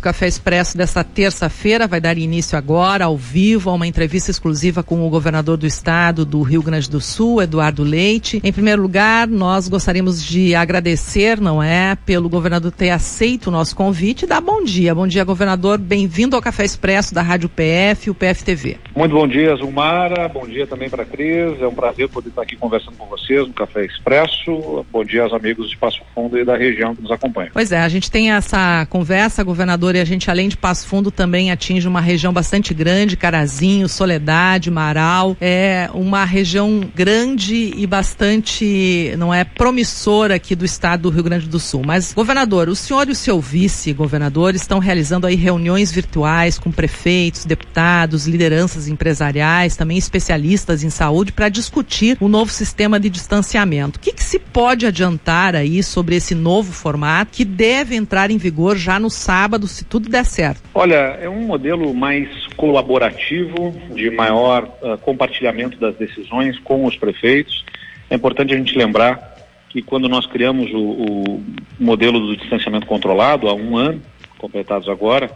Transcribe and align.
O 0.00 0.04
Café 0.04 0.28
Expresso 0.28 0.78
dessa 0.78 1.02
terça-feira 1.02 1.88
vai 1.88 2.00
dar 2.00 2.16
início 2.16 2.56
agora, 2.56 3.06
ao 3.06 3.16
vivo, 3.16 3.68
a 3.68 3.74
uma 3.74 3.84
entrevista 3.84 4.30
exclusiva 4.30 4.80
com 4.80 5.04
o 5.04 5.10
governador 5.10 5.56
do 5.56 5.66
estado 5.66 6.24
do 6.24 6.40
Rio 6.40 6.62
Grande 6.62 6.88
do 6.88 7.00
Sul, 7.00 7.42
Eduardo 7.42 7.82
Leite. 7.82 8.40
Em 8.44 8.52
primeiro 8.52 8.80
lugar, 8.80 9.26
nós 9.26 9.66
gostaríamos 9.66 10.24
de 10.24 10.54
agradecer, 10.54 11.40
não 11.40 11.60
é, 11.60 11.96
pelo 12.06 12.28
governador 12.28 12.70
ter 12.70 12.90
aceito 12.90 13.48
o 13.48 13.50
nosso 13.50 13.74
convite 13.74 14.22
e 14.24 14.28
dar 14.28 14.40
bom 14.40 14.62
dia. 14.62 14.94
Bom 14.94 15.04
dia, 15.04 15.24
governador. 15.24 15.78
Bem-vindo 15.78 16.36
ao 16.36 16.42
Café 16.42 16.64
Expresso 16.64 17.12
da 17.12 17.20
Rádio 17.20 17.48
PF 17.48 18.06
e 18.06 18.10
o 18.10 18.14
PFTV. 18.14 18.78
Muito 18.94 19.16
bom 19.16 19.26
dia, 19.26 19.56
Zumara. 19.56 20.28
Bom 20.28 20.46
dia 20.46 20.64
também 20.64 20.88
para 20.88 21.02
a 21.02 21.06
Cris. 21.06 21.60
É 21.60 21.66
um 21.66 21.74
prazer 21.74 22.08
poder 22.08 22.28
estar 22.28 22.42
aqui 22.42 22.54
conversando 22.54 22.96
com 22.96 23.06
vocês 23.06 23.48
no 23.48 23.52
Café 23.52 23.84
Expresso. 23.84 24.86
Bom 24.92 25.04
dia 25.04 25.24
aos 25.24 25.32
amigos 25.32 25.68
de 25.68 25.76
Passo 25.76 25.98
Fundo 26.14 26.38
e 26.38 26.44
da 26.44 26.56
região 26.56 26.94
que 26.94 27.02
nos 27.02 27.10
acompanham. 27.10 27.50
Pois 27.52 27.72
é, 27.72 27.80
a 27.80 27.88
gente 27.88 28.08
tem 28.08 28.30
essa 28.30 28.86
conversa, 28.88 29.42
governador 29.42 29.87
e 29.96 30.00
a 30.00 30.04
gente, 30.04 30.30
além 30.30 30.48
de 30.48 30.56
Passo 30.56 30.86
Fundo, 30.86 31.10
também 31.10 31.50
atinge 31.50 31.86
uma 31.86 32.00
região 32.00 32.32
bastante 32.32 32.74
grande, 32.74 33.16
Carazinho, 33.16 33.88
Soledade, 33.88 34.70
Marau. 34.70 35.36
É 35.40 35.88
uma 35.94 36.24
região 36.24 36.88
grande 36.94 37.72
e 37.76 37.86
bastante, 37.86 39.14
não 39.18 39.32
é, 39.32 39.44
promissora 39.44 40.34
aqui 40.34 40.54
do 40.54 40.64
estado 40.64 41.02
do 41.02 41.10
Rio 41.10 41.22
Grande 41.22 41.46
do 41.46 41.58
Sul. 41.58 41.82
Mas, 41.84 42.12
governador, 42.12 42.68
o 42.68 42.76
senhor 42.76 43.08
e 43.08 43.12
o 43.12 43.14
seu 43.14 43.40
vice-governador 43.40 44.54
estão 44.54 44.78
realizando 44.78 45.26
aí 45.26 45.34
reuniões 45.34 45.92
virtuais 45.92 46.58
com 46.58 46.70
prefeitos, 46.70 47.44
deputados, 47.44 48.26
lideranças 48.26 48.88
empresariais, 48.88 49.76
também 49.76 49.96
especialistas 49.96 50.82
em 50.82 50.90
saúde, 50.90 51.32
para 51.32 51.48
discutir 51.48 52.16
o 52.20 52.28
novo 52.28 52.50
sistema 52.52 52.98
de 52.98 53.08
distanciamento. 53.08 53.98
O 53.98 54.00
que, 54.00 54.12
que 54.12 54.22
se 54.22 54.38
pode 54.38 54.86
adiantar 54.86 55.54
aí 55.54 55.82
sobre 55.82 56.16
esse 56.16 56.34
novo 56.34 56.72
formato 56.72 57.32
que 57.32 57.44
deve 57.44 57.94
entrar 57.94 58.30
em 58.30 58.38
vigor 58.38 58.76
já 58.76 58.98
no 58.98 59.10
sábado, 59.10 59.66
se 59.78 59.84
tudo 59.84 60.08
der 60.08 60.24
certo? 60.24 60.62
Olha, 60.74 61.16
é 61.20 61.28
um 61.28 61.42
modelo 61.42 61.94
mais 61.94 62.28
colaborativo, 62.56 63.72
de 63.94 64.10
maior 64.10 64.64
uh, 64.82 64.98
compartilhamento 64.98 65.78
das 65.78 65.94
decisões 65.94 66.58
com 66.58 66.84
os 66.84 66.96
prefeitos. 66.96 67.64
É 68.10 68.16
importante 68.16 68.52
a 68.52 68.56
gente 68.56 68.76
lembrar 68.76 69.36
que 69.68 69.80
quando 69.80 70.08
nós 70.08 70.26
criamos 70.26 70.72
o, 70.72 70.80
o 70.80 71.44
modelo 71.78 72.18
do 72.18 72.36
distanciamento 72.36 72.86
controlado, 72.86 73.48
há 73.48 73.54
um 73.54 73.76
ano, 73.76 74.02
completados 74.38 74.88
agora, 74.88 75.30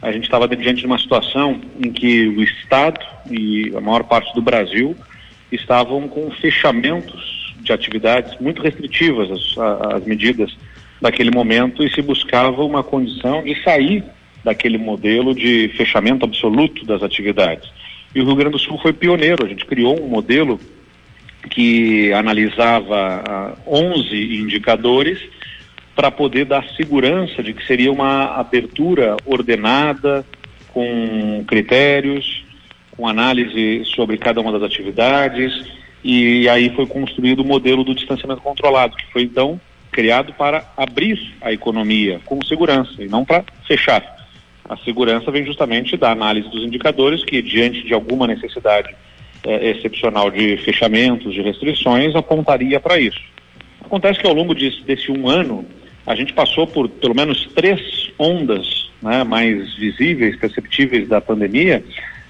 a 0.00 0.10
gente 0.10 0.24
estava 0.24 0.48
diante 0.48 0.80
de 0.80 0.86
uma 0.86 0.98
situação 0.98 1.60
em 1.82 1.92
que 1.92 2.28
o 2.28 2.42
Estado 2.42 3.00
e 3.30 3.70
a 3.76 3.80
maior 3.80 4.04
parte 4.04 4.34
do 4.34 4.40
Brasil 4.40 4.96
estavam 5.52 6.08
com 6.08 6.30
fechamentos 6.30 7.54
de 7.60 7.72
atividades 7.72 8.38
muito 8.40 8.62
restritivas, 8.62 9.30
as, 9.30 9.94
as 9.94 10.04
medidas 10.04 10.56
daquele 11.00 11.30
momento 11.30 11.84
e 11.84 11.90
se 11.92 12.00
buscava 12.00 12.62
uma 12.64 12.82
condição 12.82 13.42
de 13.42 13.60
sair 13.62 14.04
daquele 14.42 14.78
modelo 14.78 15.34
de 15.34 15.68
fechamento 15.76 16.24
absoluto 16.24 16.84
das 16.84 17.02
atividades. 17.02 17.68
E 18.14 18.20
o 18.20 18.24
Rio 18.24 18.36
Grande 18.36 18.52
do 18.52 18.58
Sul 18.58 18.78
foi 18.78 18.92
pioneiro, 18.92 19.44
a 19.44 19.48
gente 19.48 19.64
criou 19.64 20.00
um 20.00 20.08
modelo 20.08 20.60
que 21.50 22.12
analisava 22.12 23.56
uh, 23.66 23.74
11 23.98 24.40
indicadores 24.40 25.18
para 25.94 26.10
poder 26.10 26.44
dar 26.44 26.68
segurança 26.76 27.42
de 27.42 27.52
que 27.52 27.66
seria 27.66 27.92
uma 27.92 28.36
abertura 28.36 29.16
ordenada, 29.24 30.24
com 30.72 31.44
critérios, 31.46 32.44
com 32.96 33.06
análise 33.06 33.84
sobre 33.94 34.18
cada 34.18 34.40
uma 34.40 34.52
das 34.52 34.62
atividades, 34.62 35.52
e 36.02 36.48
aí 36.48 36.70
foi 36.74 36.86
construído 36.86 37.40
o 37.40 37.44
modelo 37.44 37.84
do 37.84 37.94
distanciamento 37.94 38.42
controlado, 38.42 38.96
que 38.96 39.12
foi 39.12 39.22
então 39.22 39.60
criado 39.94 40.34
para 40.34 40.64
abrir 40.76 41.36
a 41.40 41.52
economia 41.52 42.20
com 42.24 42.44
segurança 42.44 43.00
e 43.00 43.06
não 43.06 43.24
para 43.24 43.44
fechar. 43.64 44.02
A 44.68 44.76
segurança 44.78 45.30
vem 45.30 45.46
justamente 45.46 45.96
da 45.96 46.10
análise 46.10 46.48
dos 46.48 46.64
indicadores 46.64 47.24
que, 47.24 47.40
diante 47.40 47.86
de 47.86 47.94
alguma 47.94 48.26
necessidade 48.26 48.92
é, 49.44 49.70
excepcional 49.70 50.32
de 50.32 50.56
fechamentos, 50.56 51.32
de 51.32 51.42
restrições, 51.42 52.16
apontaria 52.16 52.80
para 52.80 52.98
isso. 52.98 53.20
Acontece 53.80 54.18
que 54.18 54.26
ao 54.26 54.34
longo 54.34 54.52
de, 54.52 54.82
desse 54.82 55.12
um 55.12 55.28
ano, 55.28 55.64
a 56.04 56.16
gente 56.16 56.32
passou 56.32 56.66
por 56.66 56.88
pelo 56.88 57.14
menos 57.14 57.46
três 57.54 58.10
ondas 58.18 58.90
né, 59.00 59.22
mais 59.22 59.76
visíveis, 59.76 60.36
perceptíveis 60.36 61.08
da 61.08 61.20
pandemia, 61.20 61.84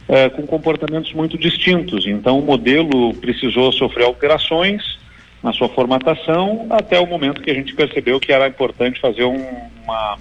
é, 0.07 0.29
com 0.29 0.47
comportamentos 0.47 1.15
muito 1.15 1.39
distintos. 1.39 2.07
Então, 2.07 2.39
o 2.39 2.45
modelo 2.45 3.15
precisou 3.15 3.73
sofrer 3.73 4.05
alterações 4.05 4.99
na 5.45 5.53
sua 5.53 5.69
formatação, 5.69 6.67
até 6.71 6.99
o 6.99 7.07
momento 7.07 7.43
que 7.43 7.51
a 7.51 7.55
gente 7.55 7.75
percebeu 7.75 8.19
que 8.19 8.33
era 8.33 8.49
importante 8.49 8.99
fazer 8.99 9.25
um, 9.25 9.47
uma 9.85 10.17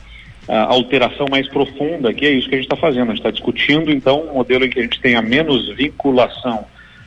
alteração 0.67 1.27
mais 1.31 1.47
profunda, 1.47 2.13
que 2.13 2.25
é 2.25 2.31
isso 2.31 2.49
que 2.49 2.55
a 2.55 2.57
gente 2.57 2.65
está 2.65 2.75
fazendo. 2.75 3.03
A 3.05 3.15
gente 3.15 3.19
está 3.19 3.31
discutindo, 3.31 3.89
então, 3.89 4.27
um 4.29 4.33
modelo 4.33 4.65
em 4.65 4.69
que 4.69 4.79
a 4.79 4.83
gente 4.83 4.99
tenha 4.99 5.21
menos 5.21 5.69
vinculação 5.69 6.65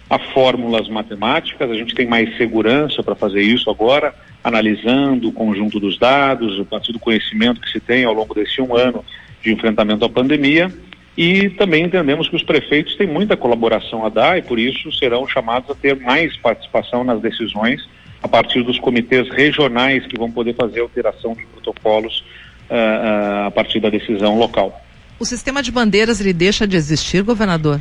a 0.09 0.19
fórmulas 0.19 0.89
matemáticas, 0.89 1.71
a 1.71 1.75
gente 1.75 1.95
tem 1.95 2.07
mais 2.07 2.35
segurança 2.39 3.03
para 3.03 3.15
fazer 3.15 3.43
isso 3.43 3.69
agora, 3.69 4.15
analisando 4.43 5.29
o 5.29 5.33
conjunto 5.33 5.79
dos 5.79 5.99
dados, 5.99 6.59
a 6.59 6.65
partir 6.65 6.93
do 6.93 6.99
conhecimento 6.99 7.61
que 7.61 7.71
se 7.71 7.81
tem 7.81 8.05
ao 8.05 8.15
longo 8.15 8.35
desse 8.35 8.63
um 8.63 8.75
ano 8.75 9.05
de 9.43 9.53
enfrentamento 9.53 10.07
à 10.07 10.09
pandemia, 10.09 10.73
e 11.19 11.51
também 11.51 11.85
entendemos 11.85 12.31
que 12.31 12.37
os 12.37 12.43
prefeitos 12.43 12.97
têm 12.97 13.07
muita 13.07 13.37
colaboração 13.37 14.07
a 14.07 14.09
dar 14.09 14.39
e 14.39 14.43
por 14.43 14.59
isso 14.59 14.91
serão 14.93 15.27
chamados 15.29 15.69
a 15.71 15.75
ter 15.75 15.97
mais 15.97 16.35
participação 16.39 17.05
nas 17.05 17.21
decisões 17.21 17.87
a 18.27 18.29
partir 18.29 18.63
dos 18.63 18.79
comitês 18.79 19.29
regionais 19.31 20.05
que 20.07 20.19
vão 20.19 20.31
poder 20.31 20.55
fazer 20.55 20.81
alteração 20.81 21.33
de 21.33 21.47
protocolos 21.47 22.25
uh, 22.69 22.75
uh, 22.75 23.47
a 23.47 23.51
partir 23.51 23.81
da 23.81 23.89
decisão 23.89 24.37
local. 24.37 24.81
O 25.19 25.25
sistema 25.25 25.63
de 25.63 25.71
bandeiras 25.71 26.21
ele 26.21 26.33
deixa 26.33 26.67
de 26.67 26.77
existir, 26.77 27.23
governador? 27.23 27.81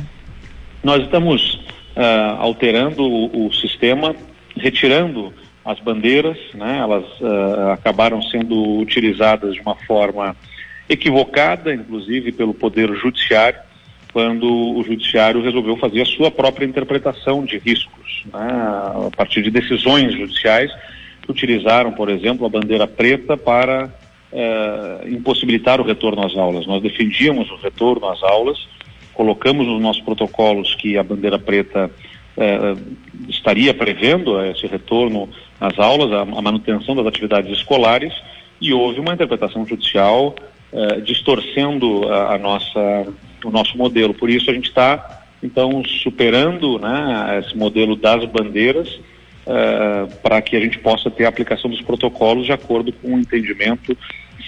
Nós 0.82 1.02
estamos 1.02 1.54
uh, 1.96 2.38
alterando 2.38 3.02
o, 3.02 3.48
o, 3.48 3.52
sistema, 3.52 4.14
retirando 4.56 5.34
as 5.64 5.80
bandeiras, 5.80 6.38
né? 6.54 6.78
elas 6.78 7.04
acabaram 7.72 8.22
sendo 8.22 8.78
utilizadas 8.78 9.54
de 9.54 9.60
uma 9.60 9.74
forma 9.74 10.36
equivocada, 10.88 11.74
inclusive 11.74 12.30
pelo 12.30 12.54
Poder 12.54 12.94
Judiciário, 12.94 13.58
quando 14.16 14.50
o 14.50 14.82
Judiciário 14.82 15.42
resolveu 15.42 15.76
fazer 15.76 16.00
a 16.00 16.06
sua 16.06 16.30
própria 16.30 16.64
interpretação 16.64 17.44
de 17.44 17.58
riscos, 17.58 18.24
né, 18.32 18.48
a 18.48 19.10
partir 19.14 19.42
de 19.42 19.50
decisões 19.50 20.14
judiciais 20.14 20.72
que 21.20 21.30
utilizaram, 21.30 21.92
por 21.92 22.08
exemplo, 22.08 22.46
a 22.46 22.48
bandeira 22.48 22.86
preta 22.86 23.36
para 23.36 23.92
eh, 24.32 25.08
impossibilitar 25.10 25.82
o 25.82 25.84
retorno 25.84 26.24
às 26.24 26.34
aulas. 26.34 26.66
Nós 26.66 26.82
defendíamos 26.82 27.50
o 27.50 27.56
retorno 27.56 28.08
às 28.08 28.22
aulas, 28.22 28.66
colocamos 29.12 29.66
nos 29.66 29.82
nossos 29.82 30.00
protocolos 30.00 30.74
que 30.76 30.96
a 30.96 31.02
bandeira 31.02 31.38
preta 31.38 31.90
eh, 32.38 32.74
estaria 33.28 33.74
prevendo 33.74 34.42
esse 34.46 34.66
retorno 34.66 35.28
às 35.60 35.78
aulas, 35.78 36.10
a, 36.10 36.22
a, 36.22 36.40
manutenção 36.40 36.96
das 36.96 37.04
atividades 37.04 37.52
escolares, 37.52 38.14
e 38.62 38.72
houve 38.72 38.98
uma 38.98 39.12
interpretação 39.12 39.66
judicial 39.66 40.34
eh, 40.72 41.02
distorcendo 41.02 42.10
a, 42.10 42.36
a 42.36 42.38
nossa 42.38 43.12
o 43.48 43.50
nosso 43.50 43.76
modelo. 43.76 44.12
Por 44.14 44.30
isso 44.30 44.50
a 44.50 44.54
gente 44.54 44.68
está, 44.68 45.22
então, 45.42 45.82
superando 46.02 46.78
né, 46.78 47.42
esse 47.44 47.56
modelo 47.56 47.96
das 47.96 48.24
bandeiras 48.24 48.88
uh, 49.46 50.12
para 50.22 50.42
que 50.42 50.56
a 50.56 50.60
gente 50.60 50.78
possa 50.78 51.10
ter 51.10 51.24
a 51.24 51.28
aplicação 51.28 51.70
dos 51.70 51.82
protocolos 51.82 52.46
de 52.46 52.52
acordo 52.52 52.92
com 52.92 53.14
o 53.14 53.18
entendimento 53.18 53.96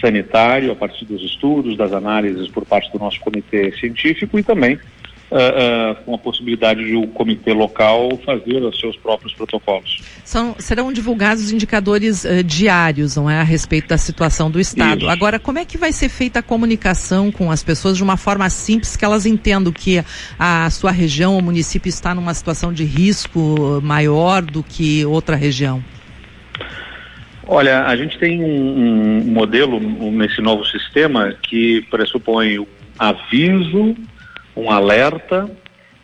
sanitário, 0.00 0.70
a 0.70 0.76
partir 0.76 1.04
dos 1.04 1.22
estudos, 1.22 1.76
das 1.76 1.92
análises 1.92 2.48
por 2.48 2.64
parte 2.64 2.90
do 2.92 2.98
nosso 2.98 3.18
comitê 3.20 3.72
científico 3.72 4.38
e 4.38 4.42
também 4.42 4.78
uh, 5.30 5.36
uh, 5.36 6.04
com 6.04 6.14
a 6.14 6.18
possibilidade 6.18 6.84
de 6.84 6.96
o 6.96 7.06
comitê 7.08 7.52
local 7.52 8.18
fazer 8.24 8.62
os 8.62 8.78
seus 8.78 8.96
próprios 8.96 9.34
protocolos. 9.34 10.02
São, 10.24 10.54
serão 10.58 10.92
divulgados 10.92 11.50
indicadores 11.52 12.24
uh, 12.24 12.42
diários, 12.42 13.16
não 13.16 13.28
é, 13.28 13.40
a 13.40 13.42
respeito 13.42 13.88
da 13.88 13.98
situação 13.98 14.50
do 14.50 14.60
Estado. 14.60 15.02
Isso. 15.02 15.10
Agora, 15.10 15.38
como 15.38 15.58
é 15.58 15.64
que 15.64 15.78
vai 15.78 15.92
ser 15.92 16.08
feita 16.08 16.40
a 16.40 16.42
comunicação 16.42 17.30
com 17.30 17.50
as 17.50 17.62
pessoas 17.62 17.96
de 17.96 18.02
uma 18.02 18.16
forma 18.16 18.48
simples 18.50 18.96
que 18.96 19.04
elas 19.04 19.26
entendam 19.26 19.72
que 19.72 20.02
a 20.38 20.68
sua 20.70 20.90
região, 20.90 21.36
o 21.36 21.42
município 21.42 21.88
está 21.88 22.14
numa 22.14 22.34
situação 22.34 22.72
de 22.72 22.84
risco 22.84 23.80
maior 23.82 24.42
do 24.42 24.62
que 24.62 25.04
outra 25.04 25.36
região? 25.36 25.82
Olha, 27.50 27.84
a 27.84 27.96
gente 27.96 28.18
tem 28.18 28.42
um, 28.44 29.20
um 29.20 29.24
modelo 29.24 29.80
nesse 29.80 30.42
novo 30.42 30.66
sistema 30.66 31.34
que 31.42 31.80
pressupõe 31.90 32.66
aviso, 32.98 33.96
um 34.58 34.70
alerta 34.70 35.48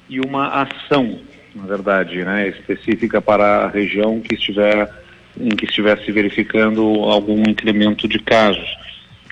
e 0.09 0.21
uma 0.21 0.63
ação, 0.63 1.19
na 1.55 1.67
verdade, 1.67 2.25
né, 2.25 2.49
específica 2.49 3.21
para 3.21 3.65
a 3.65 3.69
região 3.69 4.21
que 4.21 4.35
estiver 4.35 4.89
em 5.39 5.49
que 5.49 5.65
estivesse 5.65 6.13
verificando 6.13 6.81
algum 7.05 7.41
incremento 7.41 8.07
de 8.07 8.21
casos. 8.21 8.69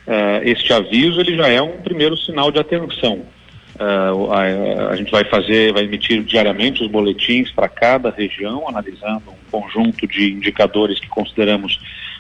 Uh, 0.04 0.42
este 0.42 0.72
aviso 0.72 1.20
ele 1.20 1.36
já 1.36 1.46
é 1.46 1.62
um 1.62 1.78
primeiro 1.78 2.16
sinal 2.16 2.50
de 2.50 2.58
atenção. 2.58 3.22
Uh, 3.76 4.32
a, 4.32 4.90
a, 4.90 4.96
gente 4.96 5.12
vai 5.12 5.24
fazer, 5.24 5.72
vai 5.72 5.84
emitir 5.84 6.24
diariamente 6.24 6.82
os 6.82 6.90
boletins 6.90 7.52
para 7.52 7.68
cada 7.68 8.10
região, 8.10 8.68
analisando 8.68 9.30
um 9.30 9.50
conjunto 9.50 10.04
de 10.08 10.32
indicadores 10.32 10.98
que 10.98 11.08
consideramos 11.08 11.78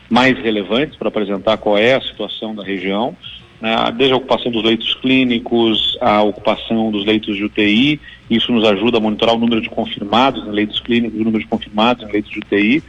mais 0.08 0.38
relevantes 0.38 0.96
para 0.96 1.08
apresentar 1.08 1.56
qual 1.56 1.76
é 1.76 1.94
a 1.94 2.00
situação 2.00 2.54
da 2.54 2.62
região 2.62 3.16
né, 3.62 3.76
desde 3.96 4.12
a 4.12 4.16
ocupação 4.16 4.50
dos 4.50 4.64
leitos 4.64 4.92
clínicos, 4.94 5.96
a 6.00 6.20
ocupação 6.20 6.90
dos 6.90 7.06
leitos 7.06 7.36
de 7.36 7.44
UTI, 7.44 8.00
isso 8.28 8.50
nos 8.50 8.64
ajuda 8.64 8.98
a 8.98 9.00
monitorar 9.00 9.36
o 9.36 9.38
número 9.38 9.60
de 9.60 9.70
confirmados 9.70 10.44
em 10.44 10.50
leitos 10.50 10.80
clínicos, 10.80 11.20
o 11.20 11.22
número 11.22 11.44
de 11.44 11.48
confirmados 11.48 12.02
em 12.02 12.10
leitos 12.10 12.32
de 12.32 12.40
UTI, 12.40 12.82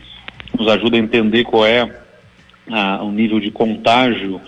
nos 0.58 0.68
ajuda 0.68 0.98
a 0.98 1.00
entender 1.00 1.44
qual 1.44 1.64
é 1.64 2.02
o 3.02 3.12
nível 3.12 3.40
de 3.40 3.52
contágio, 3.52 4.42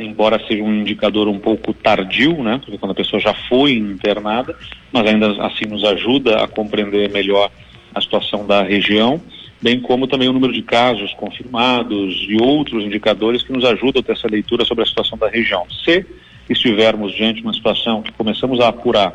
embora 0.00 0.44
seja 0.48 0.64
um 0.64 0.74
indicador 0.80 1.28
um 1.28 1.38
pouco 1.38 1.72
tardio, 1.72 2.42
né, 2.42 2.58
porque 2.58 2.76
quando 2.76 2.90
a 2.90 2.96
pessoa 2.96 3.20
já 3.20 3.32
foi 3.48 3.74
internada, 3.74 4.56
mas 4.90 5.06
ainda 5.06 5.46
assim 5.46 5.66
nos 5.66 5.84
ajuda 5.84 6.42
a 6.42 6.48
compreender 6.48 7.08
melhor 7.08 7.48
a 7.94 8.00
situação 8.00 8.44
da 8.44 8.64
região 8.64 9.20
bem 9.62 9.80
como 9.80 10.08
também 10.08 10.28
o 10.28 10.32
número 10.32 10.52
de 10.52 10.62
casos 10.62 11.14
confirmados 11.14 12.26
e 12.28 12.36
outros 12.42 12.84
indicadores 12.84 13.42
que 13.42 13.52
nos 13.52 13.64
ajudam 13.64 14.00
a 14.00 14.02
ter 14.02 14.12
essa 14.12 14.26
leitura 14.26 14.64
sobre 14.64 14.82
a 14.82 14.86
situação 14.86 15.16
da 15.16 15.28
região. 15.28 15.64
Se 15.84 16.04
estivermos 16.50 17.14
diante 17.14 17.36
de 17.36 17.42
uma 17.42 17.54
situação 17.54 18.02
que 18.02 18.12
começamos 18.12 18.60
a 18.60 18.68
apurar 18.68 19.14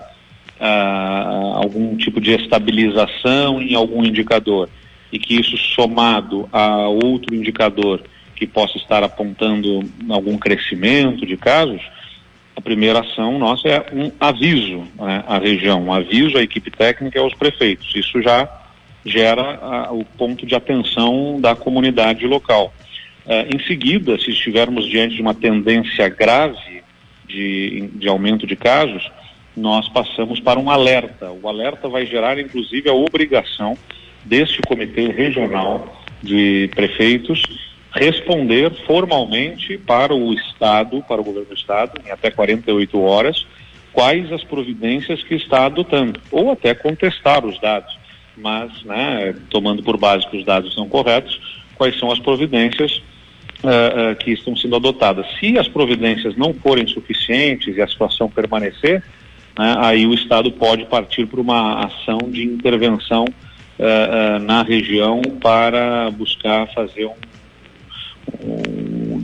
ah, 0.59 1.51
algum 1.55 1.97
tipo 1.97 2.21
de 2.21 2.31
estabilização 2.31 3.61
em 3.61 3.75
algum 3.75 4.03
indicador 4.05 4.69
e 5.11 5.19
que 5.19 5.39
isso 5.39 5.57
somado 5.57 6.47
a 6.51 6.87
outro 6.87 7.35
indicador 7.35 8.01
que 8.35 8.47
possa 8.47 8.77
estar 8.77 9.03
apontando 9.03 9.81
algum 10.09 10.37
crescimento 10.37 11.25
de 11.25 11.35
casos, 11.35 11.81
a 12.55 12.61
primeira 12.61 13.01
ação 13.01 13.37
nossa 13.37 13.67
é 13.67 13.85
um 13.93 14.11
aviso 14.19 14.83
né, 14.97 15.23
à 15.27 15.37
região, 15.37 15.83
um 15.83 15.93
aviso 15.93 16.37
à 16.37 16.41
equipe 16.41 16.71
técnica 16.71 17.17
e 17.17 17.21
aos 17.21 17.33
prefeitos. 17.33 17.93
Isso 17.95 18.21
já 18.21 18.49
gera 19.07 19.59
a, 19.61 19.93
o 19.93 20.03
ponto 20.03 20.45
de 20.45 20.55
atenção 20.55 21.39
da 21.39 21.55
comunidade 21.55 22.25
local. 22.25 22.73
Uh, 23.25 23.55
em 23.55 23.59
seguida, 23.65 24.17
se 24.19 24.31
estivermos 24.31 24.87
diante 24.87 25.15
de 25.15 25.21
uma 25.21 25.33
tendência 25.33 26.07
grave 26.09 26.83
de, 27.27 27.89
de 27.95 28.07
aumento 28.07 28.45
de 28.47 28.55
casos, 28.55 29.09
nós 29.55 29.89
passamos 29.89 30.39
para 30.39 30.59
um 30.59 30.69
alerta. 30.69 31.31
O 31.31 31.47
alerta 31.47 31.89
vai 31.89 32.05
gerar, 32.05 32.39
inclusive, 32.39 32.89
a 32.89 32.93
obrigação 32.93 33.77
deste 34.23 34.61
comitê 34.61 35.07
regional 35.07 36.03
de 36.21 36.69
prefeitos 36.75 37.41
responder 37.91 38.71
formalmente 38.85 39.77
para 39.77 40.13
o 40.13 40.33
Estado, 40.33 41.03
para 41.07 41.19
o 41.19 41.23
governo 41.23 41.49
do 41.49 41.55
Estado, 41.55 41.99
em 42.05 42.11
até 42.11 42.29
48 42.29 43.01
horas, 43.01 43.45
quais 43.91 44.31
as 44.31 44.43
providências 44.43 45.23
que 45.23 45.35
está 45.35 45.65
adotando, 45.65 46.19
ou 46.31 46.51
até 46.51 46.75
contestar 46.75 47.43
os 47.43 47.59
dados 47.59 47.96
mas, 48.37 48.83
né, 48.83 49.35
tomando 49.49 49.83
por 49.83 49.97
base 49.97 50.27
que 50.27 50.37
os 50.37 50.45
dados 50.45 50.73
são 50.73 50.87
corretos, 50.87 51.39
quais 51.75 51.97
são 51.99 52.11
as 52.11 52.19
providências 52.19 53.01
uh, 53.63 54.11
uh, 54.11 54.15
que 54.15 54.31
estão 54.31 54.55
sendo 54.55 54.75
adotadas. 54.75 55.25
Se 55.39 55.57
as 55.57 55.67
providências 55.67 56.35
não 56.35 56.53
forem 56.53 56.87
suficientes 56.87 57.75
e 57.75 57.81
a 57.81 57.87
situação 57.87 58.29
permanecer, 58.29 59.03
né, 59.57 59.75
aí 59.79 60.05
o 60.05 60.13
Estado 60.13 60.51
pode 60.51 60.85
partir 60.85 61.25
para 61.25 61.41
uma 61.41 61.85
ação 61.85 62.19
de 62.29 62.43
intervenção 62.43 63.25
uh, 63.25 64.39
na 64.39 64.63
região 64.63 65.21
para 65.41 66.11
buscar 66.11 66.67
fazer 66.73 67.05
um, 67.05 67.11
um 67.11 67.36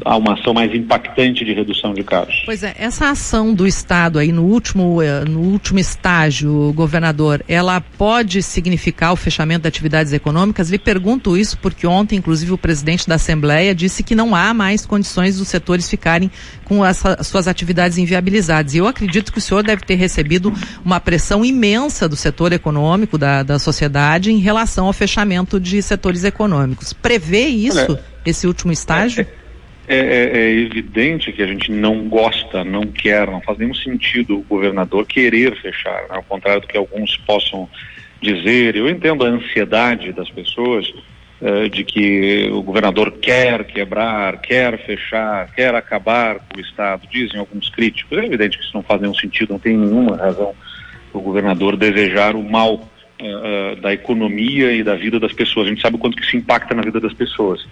a 0.05 0.17
uma 0.17 0.33
ação 0.33 0.53
mais 0.53 0.73
impactante 0.73 1.45
de 1.45 1.53
redução 1.53 1.93
de 1.93 2.03
casos. 2.03 2.43
Pois 2.45 2.63
é, 2.63 2.73
essa 2.77 3.09
ação 3.09 3.53
do 3.53 3.67
Estado 3.67 4.19
aí 4.19 4.31
no 4.31 4.43
último, 4.43 5.01
eh, 5.01 5.23
no 5.25 5.39
último 5.39 5.79
estágio, 5.79 6.71
governador, 6.73 7.43
ela 7.47 7.81
pode 7.81 8.41
significar 8.41 9.13
o 9.13 9.15
fechamento 9.15 9.63
de 9.63 9.67
atividades 9.67 10.13
econômicas? 10.13 10.69
Lhe 10.69 10.77
pergunto 10.77 11.37
isso 11.37 11.57
porque 11.57 11.87
ontem, 11.87 12.17
inclusive, 12.17 12.51
o 12.51 12.57
presidente 12.57 13.07
da 13.07 13.15
Assembleia 13.15 13.73
disse 13.73 14.03
que 14.03 14.15
não 14.15 14.35
há 14.35 14.53
mais 14.53 14.85
condições 14.85 15.37
dos 15.37 15.47
setores 15.47 15.89
ficarem 15.89 16.29
com 16.65 16.83
as 16.83 17.03
suas 17.23 17.47
atividades 17.47 17.97
inviabilizadas. 17.97 18.73
E 18.73 18.77
eu 18.77 18.87
acredito 18.87 19.31
que 19.31 19.37
o 19.37 19.41
senhor 19.41 19.63
deve 19.63 19.83
ter 19.83 19.95
recebido 19.95 20.53
uma 20.83 20.99
pressão 20.99 21.43
imensa 21.43 22.07
do 22.07 22.15
setor 22.15 22.53
econômico, 22.53 23.17
da, 23.17 23.43
da 23.43 23.59
sociedade, 23.59 24.31
em 24.31 24.39
relação 24.39 24.87
ao 24.87 24.93
fechamento 24.93 25.59
de 25.59 25.81
setores 25.81 26.23
econômicos. 26.23 26.93
Prevê 26.93 27.47
isso, 27.47 27.97
esse 28.25 28.47
último 28.47 28.71
estágio? 28.71 29.21
É, 29.21 29.23
é 29.23 29.42
é, 29.87 29.97
é, 29.97 30.37
é, 30.37 30.51
evidente 30.51 31.31
que 31.33 31.41
a 31.41 31.47
gente 31.47 31.71
não 31.71 32.07
gosta, 32.07 32.63
não 32.63 32.83
quer, 32.83 33.27
não 33.27 33.41
faz 33.41 33.57
nenhum 33.57 33.73
sentido 33.73 34.37
o 34.37 34.43
governador 34.43 35.05
querer 35.05 35.59
fechar, 35.61 36.03
né? 36.03 36.15
ao 36.15 36.23
contrário 36.23 36.61
do 36.61 36.67
que 36.67 36.77
alguns 36.77 37.17
possam 37.17 37.69
dizer. 38.21 38.75
Eu 38.75 38.89
entendo 38.89 39.25
a 39.25 39.29
ansiedade 39.29 40.13
das 40.13 40.29
pessoas 40.29 40.87
uh, 41.41 41.69
de 41.69 41.83
que 41.83 42.49
o 42.51 42.61
governador 42.61 43.11
quer 43.11 43.65
quebrar, 43.65 44.39
quer 44.39 44.77
fechar, 44.85 45.51
quer 45.53 45.75
acabar 45.75 46.39
com 46.39 46.57
o 46.57 46.61
Estado, 46.61 47.05
dizem 47.11 47.39
alguns 47.39 47.69
críticos. 47.69 48.17
É 48.17 48.25
evidente 48.25 48.57
que 48.57 48.63
isso 48.63 48.73
não 48.73 48.83
faz 48.83 49.01
nenhum 49.01 49.15
sentido, 49.15 49.51
não 49.51 49.59
tem 49.59 49.75
nenhuma 49.77 50.15
razão 50.15 50.55
o 51.13 51.21
governador 51.21 51.77
desejar 51.77 52.35
o 52.35 52.43
mal 52.43 52.75
uh, 52.75 53.75
da 53.81 53.93
economia 53.93 54.71
e 54.71 54.83
da 54.83 54.95
vida 54.95 55.19
das 55.19 55.33
pessoas. 55.33 55.67
A 55.67 55.69
gente 55.69 55.81
sabe 55.81 55.95
o 55.95 55.99
quanto 55.99 56.17
que 56.17 56.23
isso 56.23 56.35
impacta 56.35 56.73
na 56.73 56.81
vida 56.81 56.99
das 56.99 57.13
pessoas. 57.13 57.65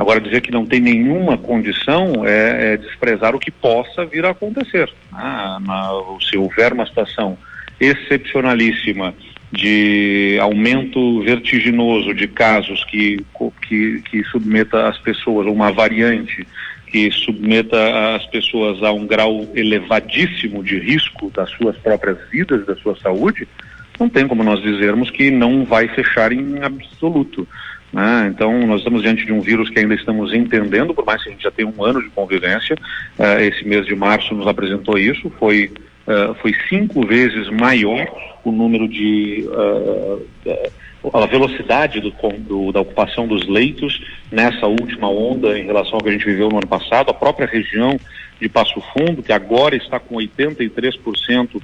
Agora, 0.00 0.18
dizer 0.18 0.40
que 0.40 0.50
não 0.50 0.64
tem 0.64 0.80
nenhuma 0.80 1.36
condição 1.36 2.24
é, 2.24 2.72
é 2.72 2.76
desprezar 2.78 3.36
o 3.36 3.38
que 3.38 3.50
possa 3.50 4.06
vir 4.06 4.24
a 4.24 4.30
acontecer. 4.30 4.90
Ah, 5.12 5.58
na, 5.60 5.90
se 6.22 6.38
houver 6.38 6.72
uma 6.72 6.86
situação 6.86 7.36
excepcionalíssima 7.78 9.12
de 9.52 10.38
aumento 10.40 11.20
vertiginoso 11.22 12.14
de 12.14 12.26
casos 12.26 12.82
que, 12.84 13.22
que, 13.68 14.00
que 14.10 14.24
submeta 14.24 14.88
as 14.88 14.96
pessoas, 14.96 15.46
uma 15.46 15.70
variante 15.70 16.46
que 16.86 17.10
submeta 17.10 18.16
as 18.16 18.24
pessoas 18.28 18.82
a 18.82 18.90
um 18.92 19.06
grau 19.06 19.46
elevadíssimo 19.54 20.64
de 20.64 20.78
risco 20.78 21.30
das 21.30 21.50
suas 21.50 21.76
próprias 21.76 22.16
vidas, 22.30 22.64
da 22.64 22.74
sua 22.76 22.96
saúde, 22.96 23.46
não 23.98 24.08
tem 24.08 24.26
como 24.26 24.42
nós 24.42 24.62
dizermos 24.62 25.10
que 25.10 25.30
não 25.30 25.62
vai 25.66 25.88
fechar 25.88 26.32
em 26.32 26.62
absoluto. 26.62 27.46
Né? 27.92 28.30
Então, 28.32 28.66
nós 28.66 28.78
estamos 28.78 29.02
diante 29.02 29.26
de 29.26 29.32
um 29.32 29.40
vírus 29.40 29.68
que 29.68 29.78
ainda 29.78 29.94
estamos 29.94 30.32
entendendo, 30.32 30.94
por 30.94 31.04
mais 31.04 31.22
que 31.22 31.28
a 31.28 31.32
gente 31.32 31.42
já 31.42 31.50
tenha 31.50 31.68
um 31.68 31.84
ano 31.84 32.00
de 32.02 32.08
convivência. 32.10 32.76
Uh, 33.18 33.40
esse 33.40 33.66
mês 33.66 33.84
de 33.86 33.94
março 33.94 34.34
nos 34.34 34.46
apresentou 34.46 34.96
isso, 34.96 35.30
foi, 35.38 35.72
uh, 36.06 36.34
foi 36.34 36.54
cinco 36.68 37.04
vezes 37.06 37.48
maior 37.48 38.06
o 38.44 38.52
número 38.52 38.88
de. 38.88 39.44
Uh, 39.48 40.26
a 41.14 41.24
velocidade 41.24 41.98
do, 41.98 42.12
do, 42.40 42.72
da 42.72 42.80
ocupação 42.80 43.26
dos 43.26 43.48
leitos 43.48 44.02
nessa 44.30 44.66
última 44.66 45.08
onda 45.08 45.58
em 45.58 45.64
relação 45.64 45.94
ao 45.94 46.00
que 46.02 46.10
a 46.10 46.12
gente 46.12 46.26
viveu 46.26 46.50
no 46.50 46.58
ano 46.58 46.66
passado. 46.66 47.10
A 47.10 47.14
própria 47.14 47.46
região 47.46 47.98
de 48.38 48.50
Passo 48.50 48.82
Fundo, 48.92 49.22
que 49.22 49.32
agora 49.32 49.74
está 49.74 49.98
com 49.98 50.16
83% 50.16 51.62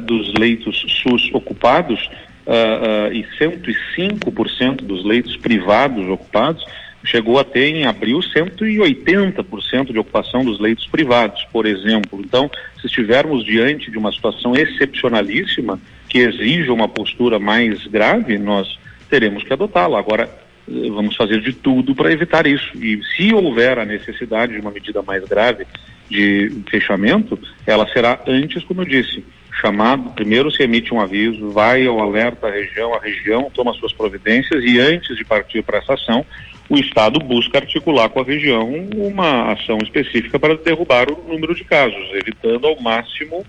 dos 0.00 0.34
leitos 0.34 0.84
SUS 1.04 1.30
ocupados, 1.32 2.10
uh, 2.46 3.08
uh, 3.08 3.12
e 3.12 3.24
105% 3.38 4.82
dos 4.82 5.04
leitos 5.04 5.36
privados 5.36 6.08
ocupados, 6.08 6.64
chegou 7.04 7.38
a 7.38 7.44
ter 7.44 7.74
em 7.74 7.84
abril 7.86 8.20
180% 8.20 9.92
de 9.92 9.98
ocupação 9.98 10.44
dos 10.44 10.60
leitos 10.60 10.86
privados, 10.86 11.44
por 11.52 11.66
exemplo. 11.66 12.20
Então, 12.20 12.50
se 12.80 12.86
estivermos 12.86 13.44
diante 13.44 13.90
de 13.90 13.98
uma 13.98 14.12
situação 14.12 14.54
excepcionalíssima 14.54 15.80
que 16.08 16.18
exija 16.18 16.72
uma 16.72 16.88
postura 16.88 17.38
mais 17.38 17.86
grave, 17.86 18.38
nós 18.38 18.78
teremos 19.08 19.42
que 19.42 19.52
adotá-la. 19.52 19.98
Agora, 19.98 20.30
eh, 20.68 20.90
vamos 20.90 21.16
fazer 21.16 21.40
de 21.40 21.52
tudo 21.52 21.94
para 21.94 22.12
evitar 22.12 22.46
isso. 22.46 22.70
E 22.76 23.00
se 23.16 23.32
houver 23.34 23.78
a 23.78 23.84
necessidade 23.84 24.52
de 24.52 24.60
uma 24.60 24.70
medida 24.70 25.02
mais 25.02 25.24
grave 25.24 25.66
de 26.08 26.52
fechamento, 26.70 27.38
ela 27.66 27.86
será 27.92 28.20
antes, 28.26 28.62
como 28.64 28.82
eu 28.82 28.86
disse, 28.86 29.24
chamado, 29.60 30.10
primeiro 30.10 30.50
se 30.50 30.62
emite 30.62 30.94
um 30.94 31.00
aviso, 31.00 31.50
vai 31.50 31.86
ao 31.86 32.00
alerta 32.00 32.48
à 32.48 32.50
região, 32.50 32.94
a 32.94 32.98
região 32.98 33.50
toma 33.54 33.74
suas 33.74 33.92
providências 33.92 34.64
e 34.64 34.80
antes 34.80 35.16
de 35.16 35.24
partir 35.24 35.62
para 35.62 35.78
essa 35.78 35.94
ação, 35.94 36.24
o 36.68 36.78
Estado 36.78 37.18
busca 37.20 37.58
articular 37.58 38.08
com 38.08 38.20
a 38.20 38.24
região 38.24 38.72
uma 38.94 39.52
ação 39.52 39.78
específica 39.82 40.38
para 40.38 40.56
derrubar 40.56 41.10
o 41.10 41.28
número 41.28 41.54
de 41.54 41.64
casos, 41.64 42.08
evitando 42.14 42.66
ao 42.66 42.80
máximo 42.80 43.44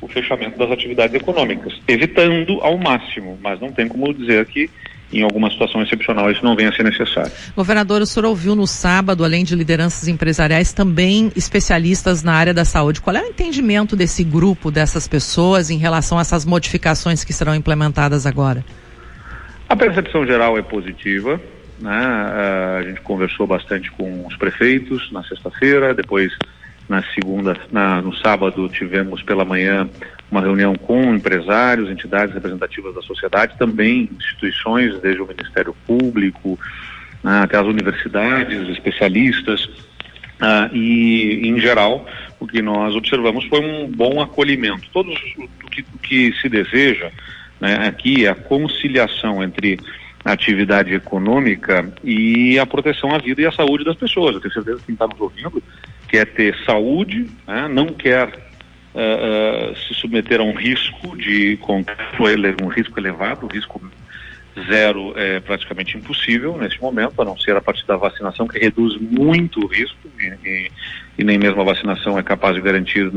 o 0.00 0.06
fechamento 0.06 0.56
das 0.56 0.70
atividades 0.70 1.14
econômicas, 1.14 1.80
evitando 1.88 2.60
ao 2.60 2.78
máximo, 2.78 3.36
mas 3.42 3.60
não 3.60 3.72
tem 3.72 3.88
como 3.88 4.14
dizer 4.14 4.46
que 4.46 4.70
em 5.12 5.22
alguma 5.22 5.50
situação 5.50 5.82
excepcional 5.82 6.30
isso 6.30 6.44
não 6.44 6.54
venha 6.54 6.68
a 6.68 6.72
ser 6.72 6.82
necessário. 6.82 7.32
Governador, 7.56 8.02
o 8.02 8.06
senhor 8.06 8.26
ouviu 8.26 8.54
no 8.54 8.66
sábado, 8.66 9.24
além 9.24 9.44
de 9.44 9.54
lideranças 9.54 10.08
empresariais, 10.08 10.72
também 10.72 11.32
especialistas 11.34 12.22
na 12.22 12.34
área 12.34 12.52
da 12.52 12.64
saúde. 12.64 13.00
Qual 13.00 13.14
é 13.16 13.22
o 13.22 13.26
entendimento 13.26 13.96
desse 13.96 14.22
grupo, 14.22 14.70
dessas 14.70 15.08
pessoas, 15.08 15.70
em 15.70 15.78
relação 15.78 16.18
a 16.18 16.20
essas 16.20 16.44
modificações 16.44 17.24
que 17.24 17.32
serão 17.32 17.54
implementadas 17.54 18.26
agora? 18.26 18.64
A 19.68 19.76
percepção 19.76 20.26
geral 20.26 20.58
é 20.58 20.62
positiva. 20.62 21.40
Né? 21.80 21.90
A 22.78 22.82
gente 22.82 23.00
conversou 23.02 23.46
bastante 23.46 23.90
com 23.92 24.26
os 24.26 24.36
prefeitos 24.36 25.10
na 25.12 25.22
sexta-feira, 25.22 25.94
depois 25.94 26.32
na 26.88 27.02
segunda, 27.14 27.56
na, 27.70 28.00
no 28.02 28.14
sábado 28.16 28.68
tivemos 28.68 29.22
pela 29.22 29.44
manhã 29.44 29.88
uma 30.30 30.40
reunião 30.40 30.74
com 30.74 31.14
empresários, 31.14 31.90
entidades 31.90 32.34
representativas 32.34 32.94
da 32.94 33.02
sociedade, 33.02 33.56
também 33.58 34.10
instituições, 34.16 35.00
desde 35.00 35.22
o 35.22 35.26
Ministério 35.26 35.74
Público 35.86 36.58
né, 37.22 37.40
até 37.42 37.58
as 37.58 37.66
universidades, 37.66 38.68
especialistas, 38.68 39.64
uh, 39.64 40.74
e, 40.74 41.48
em 41.48 41.58
geral, 41.58 42.06
o 42.38 42.46
que 42.46 42.62
nós 42.62 42.94
observamos 42.94 43.44
foi 43.46 43.60
um 43.60 43.90
bom 43.90 44.20
acolhimento. 44.20 44.88
Todos 44.92 45.14
o 45.36 45.70
que, 45.70 45.80
o 45.94 45.98
que 45.98 46.32
se 46.40 46.48
deseja 46.48 47.10
né, 47.60 47.86
aqui 47.88 48.26
é 48.26 48.30
a 48.30 48.34
conciliação 48.34 49.42
entre 49.42 49.78
a 50.24 50.32
atividade 50.32 50.92
econômica 50.92 51.90
e 52.04 52.58
a 52.58 52.66
proteção 52.66 53.14
à 53.14 53.18
vida 53.18 53.40
e 53.42 53.46
à 53.46 53.52
saúde 53.52 53.84
das 53.84 53.96
pessoas. 53.96 54.34
Eu 54.34 54.40
tenho 54.40 54.54
certeza 54.54 54.78
que 54.78 54.86
quem 54.86 54.92
está 54.92 55.06
nos 55.06 55.20
ouvindo 55.20 55.62
quer 56.08 56.26
ter 56.26 56.56
saúde, 56.64 57.26
né, 57.46 57.68
não 57.68 57.86
quer 57.86 58.47
uh, 58.98 59.76
se 59.76 59.94
submeter 59.94 60.40
a 60.40 60.44
um 60.44 60.52
risco 60.52 61.16
de 61.16 61.58
um 62.62 62.68
risco 62.68 62.98
elevado, 62.98 63.46
um 63.46 63.48
risco 63.48 63.80
zero 64.66 65.12
é 65.16 65.38
praticamente 65.38 65.96
impossível 65.96 66.56
nesse 66.58 66.80
momento, 66.80 67.20
a 67.22 67.24
não 67.24 67.38
ser 67.38 67.56
a 67.56 67.60
partir 67.60 67.86
da 67.86 67.96
vacinação, 67.96 68.48
que 68.48 68.58
reduz 68.58 68.96
muito 68.96 69.60
o 69.60 69.66
risco 69.66 69.96
e, 70.18 70.48
e, 70.48 70.70
e 71.18 71.24
nem 71.24 71.38
mesmo 71.38 71.60
a 71.60 71.64
vacinação 71.64 72.18
é 72.18 72.22
capaz 72.22 72.56
de 72.56 72.60
garantir 72.60 73.10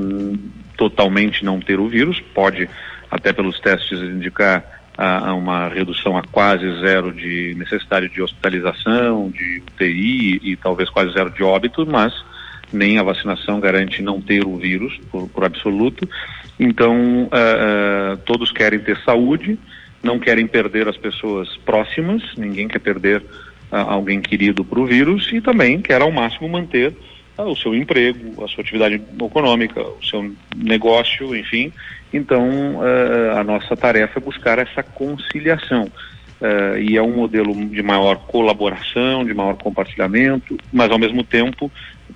totalmente 0.77 1.43
não 1.43 1.59
ter 1.59 1.79
o 1.79 1.87
vírus, 1.87 2.19
pode 2.33 2.69
até 3.09 3.33
pelos 3.33 3.59
testes 3.59 3.99
indicar 3.99 4.63
a, 4.97 5.29
a 5.29 5.33
uma 5.33 5.67
redução 5.67 6.17
a 6.17 6.21
quase 6.23 6.79
zero 6.79 7.11
de 7.11 7.55
necessidade 7.57 8.09
de 8.09 8.21
hospitalização, 8.21 9.31
de 9.31 9.63
UTI 9.67 10.39
e, 10.43 10.51
e 10.51 10.55
talvez 10.55 10.89
quase 10.89 11.11
zero 11.13 11.29
de 11.31 11.43
óbito, 11.43 11.85
mas 11.85 12.13
nem 12.71 12.97
a 12.97 13.03
vacinação 13.03 13.59
garante 13.59 14.01
não 14.01 14.21
ter 14.21 14.45
o 14.45 14.57
vírus 14.57 14.99
por, 15.11 15.27
por 15.29 15.43
absoluto. 15.43 16.07
Então, 16.59 17.23
uh, 17.23 18.13
uh, 18.13 18.17
todos 18.25 18.51
querem 18.51 18.79
ter 18.79 18.97
saúde, 18.99 19.57
não 20.03 20.19
querem 20.19 20.47
perder 20.47 20.87
as 20.87 20.97
pessoas 20.97 21.57
próximas, 21.57 22.21
ninguém 22.37 22.67
quer 22.67 22.79
perder 22.79 23.19
uh, 23.19 23.75
alguém 23.75 24.21
querido 24.21 24.63
para 24.63 24.79
o 24.79 24.85
vírus 24.85 25.29
e 25.33 25.41
também 25.41 25.81
quer 25.81 26.01
ao 26.01 26.11
máximo 26.11 26.47
manter 26.47 26.93
o 27.37 27.55
seu 27.55 27.73
emprego, 27.73 28.43
a 28.43 28.47
sua 28.47 28.61
atividade 28.61 29.01
econômica, 29.19 29.81
o 29.81 30.05
seu 30.05 30.31
negócio, 30.55 31.35
enfim. 31.35 31.73
Então, 32.13 32.81
a 33.35 33.43
nossa 33.43 33.75
tarefa 33.75 34.19
é 34.19 34.21
buscar 34.21 34.59
essa 34.59 34.83
conciliação. 34.83 35.89
E 36.79 36.97
é 36.97 37.01
um 37.01 37.15
modelo 37.15 37.55
de 37.67 37.81
maior 37.81 38.17
colaboração, 38.27 39.25
de 39.25 39.33
maior 39.33 39.55
compartilhamento, 39.55 40.55
mas 40.71 40.91
ao 40.91 40.99
mesmo 40.99 41.23
tempo 41.23 41.71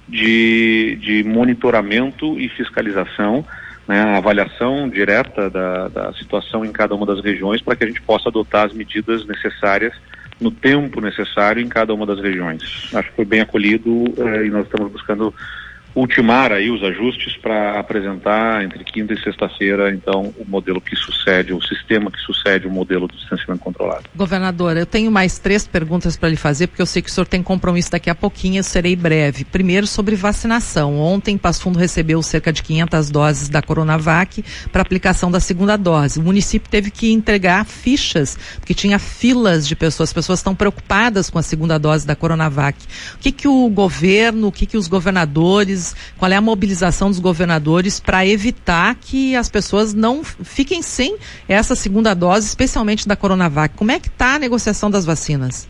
de, 0.08 0.98
de 1.02 1.24
monitoramento 1.24 2.40
e 2.40 2.50
fiscalização, 2.50 3.46
né, 3.88 4.02
avaliação 4.18 4.90
direta 4.90 5.50
da, 5.50 5.88
da 5.88 6.14
situação 6.14 6.66
em 6.66 6.72
cada 6.72 6.96
uma 6.96 7.06
das 7.06 7.24
regiões 7.24 7.62
para 7.62 7.76
que 7.76 7.84
a 7.84 7.88
gente 7.88 8.02
possa 8.02 8.30
adotar 8.30 8.66
as 8.66 8.74
medidas 8.74 9.26
necessárias 9.26 9.94
no 10.40 10.52
tempo 10.52 11.00
necessário 11.00 11.62
em 11.62 11.68
cada 11.68 11.94
uma 11.94 12.06
das 12.06 12.20
regiões. 12.20 12.90
Acho 12.94 13.10
que 13.10 13.16
foi 13.16 13.26
bem 13.26 13.42
acolhido 13.42 13.90
uh, 13.90 14.46
e 14.46 14.50
nós 14.50 14.66
estamos 14.66 14.92
buscando 14.92 15.34
ultimar 15.96 16.52
aí 16.52 16.70
os 16.70 16.84
ajustes 16.84 17.38
para 17.38 17.80
apresentar 17.80 18.64
entre 18.64 18.84
quinta 18.84 19.14
e 19.14 19.24
sexta-feira, 19.24 19.94
então, 19.94 20.34
o 20.38 20.46
modelo 20.46 20.82
que 20.82 20.96
sucede, 20.96 21.54
o 21.54 21.62
sistema 21.62 22.12
que 22.12 22.20
sucede 22.20 22.68
o 22.68 22.72
modelo 22.72 23.08
do 23.08 23.16
distanciamento 23.16 23.64
controlado. 23.64 24.04
Governador, 24.14 24.76
eu 24.76 24.86
tenho 24.86 25.10
mais 25.10 25.40
três 25.40 25.66
perguntas 25.66 26.18
para 26.18 26.28
lhe 26.28 26.36
fazer, 26.36 26.68
porque 26.68 26.82
eu 26.82 26.86
sei 26.86 27.02
que 27.02 27.10
o 27.10 27.14
senhor 27.14 27.26
tem 27.26 27.42
compromisso 27.42 27.92
daqui 27.92 28.10
a 28.10 28.16
pouquinho, 28.16 28.58
eu 28.58 28.64
serei 28.64 28.96
breve. 28.96 29.46
Primeiro, 29.46 29.88
sobre 29.88 30.16
vacinação. 30.16 31.00
Ontem, 31.00 31.38
Passo 31.38 31.62
Fundo 31.62 31.80
recebeu 31.80 32.22
cerca 32.22 32.52
de 32.52 32.62
500 32.62 33.10
doses 33.10 33.50
da 33.50 33.62
Coronavac 33.62 34.44
para 34.72 34.82
aplicação 34.82 35.32
da 35.32 35.40
segunda 35.40 35.78
dose. 35.78 36.20
O 36.20 36.24
município 36.24 36.70
teve 36.70 36.92
que 36.92 37.12
entregar 37.12 37.66
fichas, 37.66 38.38
porque 38.58 38.74
tinha 38.74 39.00
filas 39.00 39.66
de 39.66 39.76
pessoas, 39.76 40.10
as 40.10 40.14
pessoas 40.14 40.40
estão 40.40 40.54
preocupadas 40.54 41.30
com 41.30 41.40
a 41.40 41.42
segunda 41.42 41.80
dose 41.80 42.06
da 42.06 42.16
Coronavac. 42.16 42.78
O 43.16 43.20
que 43.20 43.32
que 43.32 43.48
o 43.48 43.70
governo, 43.70 44.48
o 44.48 44.52
que 44.52 44.66
que 44.66 44.78
os 44.78 44.88
governadores 44.88 45.85
qual 46.18 46.32
é 46.32 46.36
a 46.36 46.42
mobilização 46.42 47.10
dos 47.10 47.20
governadores 47.20 48.00
para 48.00 48.26
evitar 48.26 48.96
que 48.96 49.36
as 49.36 49.50
pessoas 49.50 49.94
não 49.94 50.24
fiquem 50.24 50.82
sem 50.82 51.18
essa 51.48 51.76
segunda 51.76 52.14
dose, 52.14 52.48
especialmente 52.48 53.08
da 53.08 53.16
Coronavac. 53.16 53.76
Como 53.76 53.92
é 53.92 54.00
que 54.00 54.08
está 54.08 54.36
a 54.36 54.40
negociação 54.40 54.90
das 54.90 55.06
vacinas? 55.06 55.68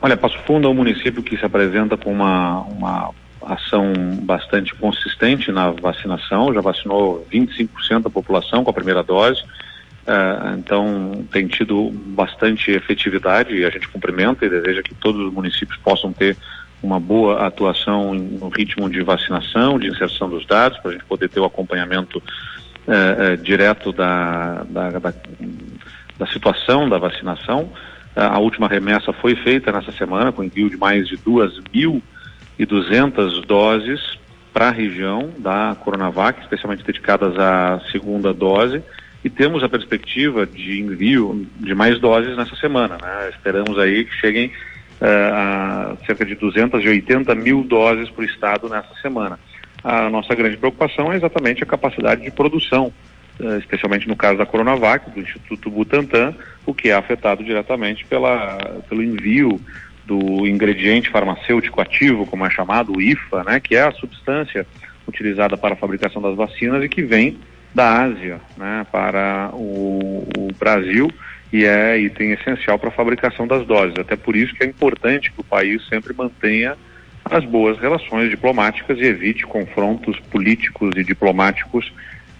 Olha, 0.00 0.16
Passo 0.16 0.38
Fundo 0.46 0.68
é 0.68 0.70
um 0.70 0.74
município 0.74 1.22
que 1.22 1.36
se 1.36 1.44
apresenta 1.44 1.96
com 1.96 2.12
uma, 2.12 2.60
uma 2.60 3.10
ação 3.46 3.92
bastante 4.22 4.74
consistente 4.74 5.50
na 5.50 5.70
vacinação, 5.70 6.52
já 6.52 6.60
vacinou 6.60 7.26
25% 7.32 8.02
da 8.02 8.10
população 8.10 8.62
com 8.64 8.70
a 8.70 8.74
primeira 8.74 9.02
dose, 9.02 9.40
uh, 9.42 10.58
então 10.58 11.24
tem 11.30 11.46
tido 11.46 11.90
bastante 11.90 12.70
efetividade 12.70 13.54
e 13.54 13.64
a 13.64 13.70
gente 13.70 13.88
cumprimenta 13.88 14.44
e 14.44 14.50
deseja 14.50 14.82
que 14.82 14.94
todos 14.94 15.20
os 15.26 15.32
municípios 15.32 15.78
possam 15.78 16.12
ter 16.12 16.36
uma 16.84 17.00
boa 17.00 17.44
atuação 17.46 18.14
no 18.14 18.50
ritmo 18.50 18.90
de 18.90 19.02
vacinação, 19.02 19.78
de 19.78 19.88
inserção 19.88 20.28
dos 20.28 20.44
dados, 20.44 20.76
para 20.78 20.90
a 20.90 20.92
gente 20.92 21.06
poder 21.06 21.30
ter 21.30 21.40
o 21.40 21.46
acompanhamento 21.46 22.22
eh, 22.86 23.16
eh, 23.18 23.36
direto 23.36 23.90
da, 23.90 24.66
da, 24.68 24.90
da, 24.90 25.14
da, 26.18 26.26
situação 26.26 26.86
da 26.86 26.98
vacinação. 26.98 27.72
a 28.14 28.38
última 28.38 28.68
remessa 28.68 29.14
foi 29.14 29.34
feita 29.34 29.72
nessa 29.72 29.92
semana, 29.92 30.30
com 30.30 30.44
envio 30.44 30.68
de 30.68 30.76
mais 30.76 31.08
de 31.08 31.16
2.200 31.16 33.46
doses 33.46 34.18
para 34.52 34.68
a 34.68 34.70
região 34.70 35.30
da 35.38 35.74
Coronavac, 35.82 36.42
especialmente 36.42 36.84
dedicadas 36.84 37.38
à 37.38 37.80
segunda 37.90 38.34
dose, 38.34 38.82
e 39.24 39.30
temos 39.30 39.64
a 39.64 39.70
perspectiva 39.70 40.46
de 40.46 40.82
envio 40.82 41.46
de 41.58 41.74
mais 41.74 41.98
doses 41.98 42.36
nessa 42.36 42.54
semana. 42.56 42.98
Né? 43.00 43.30
Esperamos 43.30 43.78
aí 43.78 44.04
que 44.04 44.14
cheguem 44.16 44.52
uh, 45.00 46.04
cerca 46.06 46.24
de 46.24 46.34
280 46.34 47.34
mil 47.34 47.62
doses 47.62 48.10
para 48.10 48.22
o 48.22 48.24
Estado 48.24 48.68
nessa 48.68 48.94
semana. 49.00 49.38
A 49.82 50.08
nossa 50.08 50.34
grande 50.34 50.56
preocupação 50.56 51.12
é 51.12 51.16
exatamente 51.16 51.62
a 51.62 51.66
capacidade 51.66 52.22
de 52.22 52.30
produção, 52.30 52.92
uh, 53.40 53.58
especialmente 53.58 54.08
no 54.08 54.16
caso 54.16 54.38
da 54.38 54.46
Coronavac, 54.46 55.10
do 55.10 55.20
Instituto 55.20 55.70
Butantan, 55.70 56.34
o 56.64 56.74
que 56.74 56.88
é 56.88 56.94
afetado 56.94 57.44
diretamente 57.44 58.04
pela, 58.04 58.58
pelo 58.88 59.02
envio 59.02 59.60
do 60.06 60.46
ingrediente 60.46 61.10
farmacêutico 61.10 61.80
ativo, 61.80 62.26
como 62.26 62.44
é 62.44 62.50
chamado, 62.50 62.96
o 62.96 63.00
IFA, 63.00 63.44
né, 63.44 63.60
que 63.60 63.74
é 63.74 63.82
a 63.82 63.92
substância 63.92 64.66
utilizada 65.06 65.56
para 65.56 65.74
a 65.74 65.76
fabricação 65.76 66.20
das 66.20 66.36
vacinas 66.36 66.82
e 66.82 66.88
que 66.88 67.02
vem 67.02 67.38
da 67.74 68.02
Ásia 68.02 68.40
né, 68.56 68.86
para 68.90 69.50
o, 69.52 70.26
o 70.36 70.48
Brasil 70.58 71.10
e 71.54 71.64
é 71.64 71.96
item 71.96 72.32
essencial 72.32 72.76
para 72.80 72.88
a 72.88 72.92
fabricação 72.92 73.46
das 73.46 73.64
doses. 73.64 73.94
Até 73.96 74.16
por 74.16 74.34
isso 74.34 74.52
que 74.56 74.64
é 74.64 74.66
importante 74.66 75.30
que 75.30 75.40
o 75.40 75.44
país 75.44 75.86
sempre 75.86 76.12
mantenha 76.12 76.76
as 77.24 77.44
boas 77.44 77.78
relações 77.78 78.28
diplomáticas 78.28 78.98
e 78.98 79.04
evite 79.04 79.46
confrontos 79.46 80.18
políticos 80.32 80.90
e 80.96 81.04
diplomáticos 81.04 81.92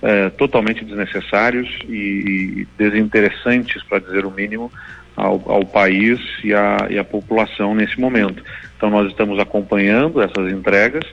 eh, 0.02 0.30
totalmente 0.30 0.84
desnecessários 0.84 1.78
e, 1.88 2.66
desinteressantes, 2.76 3.84
para 3.84 4.00
dizer 4.00 4.26
o 4.26 4.32
mínimo, 4.32 4.68
ao, 5.14 5.40
ao 5.48 5.64
país 5.64 6.18
e 6.42 6.52
à, 6.52 6.88
e 6.90 6.98
à 6.98 7.04
população 7.04 7.72
nesse 7.72 8.00
momento. 8.00 8.42
Então 8.76 8.90
nós 8.90 9.06
estamos 9.06 9.38
acompanhando 9.38 10.20
essas 10.20 10.52
entregas 10.52 11.04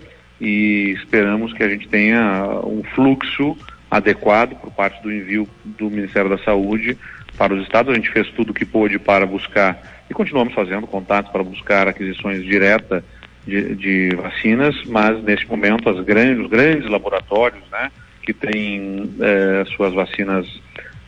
e 0.41 0.96
esperamos 0.98 1.53
que 1.53 1.62
a 1.62 1.70
gente 1.70 1.88
tenha 1.88 2.50
um 2.63 2.81
fluxo 2.96 3.55
adequado 3.91 4.55
por 4.55 4.71
parte 4.71 5.03
do 5.03 5.12
envio 5.12 5.45
do 5.65 5.89
Ministério 5.89 6.29
da 6.29 6.38
Saúde 6.38 6.98
para 7.38 7.53
os 7.53 7.62
estados. 7.62 7.91
A 7.91 7.95
gente 7.95 8.10
fez 8.10 8.29
tudo 8.29 8.51
o 8.51 8.53
que 8.53 8.65
pôde 8.65 8.98
para 8.98 9.25
buscar, 9.25 9.81
e 10.10 10.13
continuamos 10.13 10.53
fazendo 10.53 10.88
contatos 10.88 11.29
para 11.29 11.43
buscar 11.43 11.89
aquisições 11.89 12.41
diretas 12.43 13.03
de, 13.45 13.75
de, 13.75 14.15
vacinas, 14.15 14.75
mas 14.86 15.21
neste 15.24 15.48
momento 15.48 15.89
as 15.89 16.00
grandes, 16.05 16.45
os 16.45 16.50
grandes 16.50 16.89
laboratórios, 16.89 17.63
né, 17.71 17.91
que 18.24 18.33
têm 18.33 19.12
eh, 19.19 19.65
suas 19.75 19.93
vacinas 19.93 20.45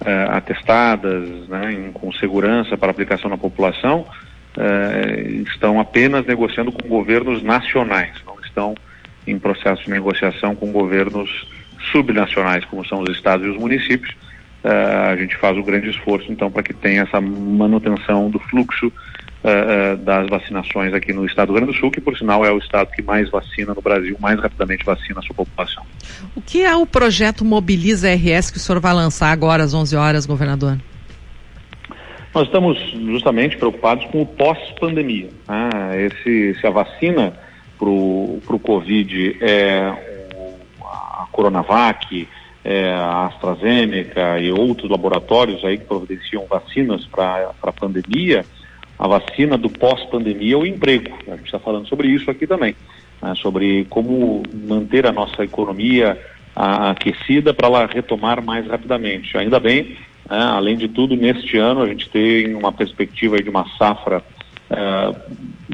eh, 0.04 0.28
atestadas, 0.30 1.48
né, 1.48 1.72
em, 1.74 1.92
com 1.92 2.12
segurança 2.14 2.76
para 2.76 2.90
aplicação 2.90 3.30
na 3.30 3.38
população, 3.38 4.08
eh, 4.58 5.44
estão 5.48 5.80
apenas 5.80 6.26
negociando 6.26 6.72
com 6.72 6.88
governos 6.88 7.44
nacionais, 7.44 8.16
não 8.26 8.40
estão 8.44 8.74
em 9.28 9.38
processo 9.38 9.84
de 9.84 9.92
negociação 9.92 10.56
com 10.56 10.72
governos 10.72 11.48
subnacionais, 11.92 12.66
como 12.66 12.86
são 12.86 13.02
os 13.02 13.10
estados 13.16 13.46
e 13.46 13.50
os 13.50 13.58
municípios, 13.58 14.14
uh, 14.64 15.12
a 15.12 15.16
gente 15.16 15.36
faz 15.38 15.58
o 15.58 15.64
grande 15.64 15.90
esforço, 15.90 16.32
então, 16.32 16.50
para 16.50 16.64
que 16.64 16.74
tenha 16.74 17.04
essa 17.04 17.20
manutenção 17.20 18.30
do 18.30 18.40
fluxo 18.40 18.88
uh, 18.88 19.98
das 19.98 20.30
vacinações 20.30 20.94
aqui 20.94 21.14
no 21.14 21.26
estado 21.26 21.48
do 21.48 21.54
Rio 21.54 21.62
Grande 21.62 21.78
do 21.78 21.80
Sul, 21.80 21.92
que, 21.92 22.02
por 22.02 22.18
sinal, 22.18 22.46
é 22.46 22.52
o 22.52 22.58
estado 22.58 22.92
que 22.92 23.02
mais 23.02 23.30
vacina 23.30 23.74
no 23.74 23.82
Brasil, 23.82 24.16
mais 24.20 24.40
rapidamente 24.40 24.86
vacina 24.86 25.20
a 25.20 25.22
sua 25.22 25.36
população. 25.36 25.84
O 26.36 26.42
que 26.42 26.64
é 26.64 26.76
o 26.76 26.86
projeto 26.86 27.44
Mobiliza 27.44 28.08
RS 28.14 28.52
que 28.52 28.58
o 28.58 28.60
senhor 28.60 28.80
vai 28.80 28.94
lançar 28.94 29.32
agora 29.32 29.64
às 29.64 29.74
11 29.74 29.96
horas, 29.96 30.26
governador? 30.26 30.78
Nós 32.34 32.48
estamos 32.48 32.80
justamente 33.06 33.58
preocupados 33.58 34.06
com 34.06 34.24
o 34.24 34.26
pós-pandemia. 34.26 35.30
Ah, 35.48 35.92
esse, 35.96 36.60
se 36.60 36.66
a 36.66 36.72
vacina 36.72 37.34
para 37.78 37.88
o 37.90 38.60
Covid 38.64 39.38
é 39.40 40.13
a 41.24 41.28
Coronavac, 41.32 42.28
é, 42.64 42.94
a 42.94 43.26
AstraZeneca 43.28 44.40
e 44.40 44.52
outros 44.52 44.90
laboratórios 44.90 45.64
aí 45.66 45.78
que 45.78 45.86
providenciam 45.86 46.46
vacinas 46.46 47.06
para 47.06 47.54
a 47.62 47.72
pandemia, 47.72 48.46
a 48.98 49.08
vacina 49.08 49.58
do 49.58 49.70
pós-pandemia 49.70 50.54
é 50.54 50.58
o 50.58 50.66
emprego. 50.66 51.12
A 51.28 51.36
gente 51.36 51.46
está 51.46 51.60
falando 51.60 51.88
sobre 51.88 52.08
isso 52.08 52.30
aqui 52.32 52.48
também. 52.48 52.76
né, 53.22 53.34
sobre 53.36 53.86
como 53.90 54.44
manter 54.54 55.08
a 55.08 55.12
nossa 55.12 55.44
economia 55.44 56.20
aquecida 56.56 57.54
para 57.54 57.68
ela 57.68 57.86
retomar 57.88 58.44
mais 58.44 58.68
rapidamente. 58.68 59.36
Ainda 59.38 59.60
bem, 59.60 59.98
né, 60.30 60.44
além 60.44 60.78
de 60.78 60.88
tudo, 60.88 61.16
neste 61.16 61.58
ano 61.58 61.82
a 61.82 61.88
gente 61.88 62.10
tem 62.10 62.54
uma 62.54 62.72
perspectiva 62.72 63.42
de 63.42 63.50
uma 63.50 63.66
safra 63.78 64.22
uh, 64.74 65.16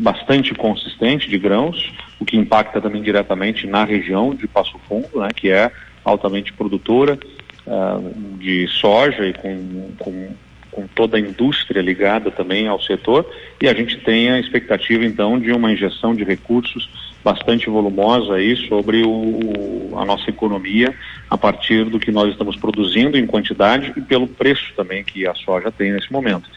bastante 0.01 0.53
consistente 0.53 1.29
de 1.29 1.37
grãos, 1.37 1.91
o 2.19 2.25
que 2.25 2.37
impacta 2.37 2.81
também 2.81 3.01
diretamente 3.01 3.65
na 3.65 3.83
região 3.83 4.35
de 4.35 4.47
Passo 4.47 4.77
Fundo, 4.87 5.19
né, 5.19 5.29
que 5.35 5.49
é 5.49 5.71
altamente 6.03 6.53
produtora 6.53 7.17
uh, 7.65 8.37
de 8.37 8.67
soja 8.67 9.25
e 9.27 9.33
com, 9.33 9.91
com 9.97 10.29
com 10.71 10.87
toda 10.87 11.17
a 11.17 11.19
indústria 11.19 11.81
ligada 11.81 12.31
também 12.31 12.67
ao 12.67 12.81
setor, 12.81 13.29
e 13.61 13.67
a 13.67 13.73
gente 13.73 13.97
tem 13.97 14.29
a 14.29 14.39
expectativa 14.39 15.03
então 15.03 15.39
de 15.39 15.51
uma 15.51 15.71
injeção 15.71 16.15
de 16.15 16.23
recursos 16.23 16.89
bastante 17.23 17.69
volumosa 17.69 18.35
aí 18.35 18.55
sobre 18.67 19.03
o, 19.05 19.97
a 19.97 20.05
nossa 20.05 20.29
economia 20.29 20.93
a 21.29 21.37
partir 21.37 21.85
do 21.85 21.99
que 21.99 22.11
nós 22.11 22.31
estamos 22.31 22.55
produzindo 22.55 23.17
em 23.17 23.25
quantidade 23.25 23.91
e 23.97 24.01
pelo 24.01 24.27
preço 24.27 24.71
também 24.75 25.03
que 25.03 25.27
a 25.27 25.35
soja 25.35 25.71
tem 25.71 25.91
nesse 25.91 26.11
momento. 26.11 26.49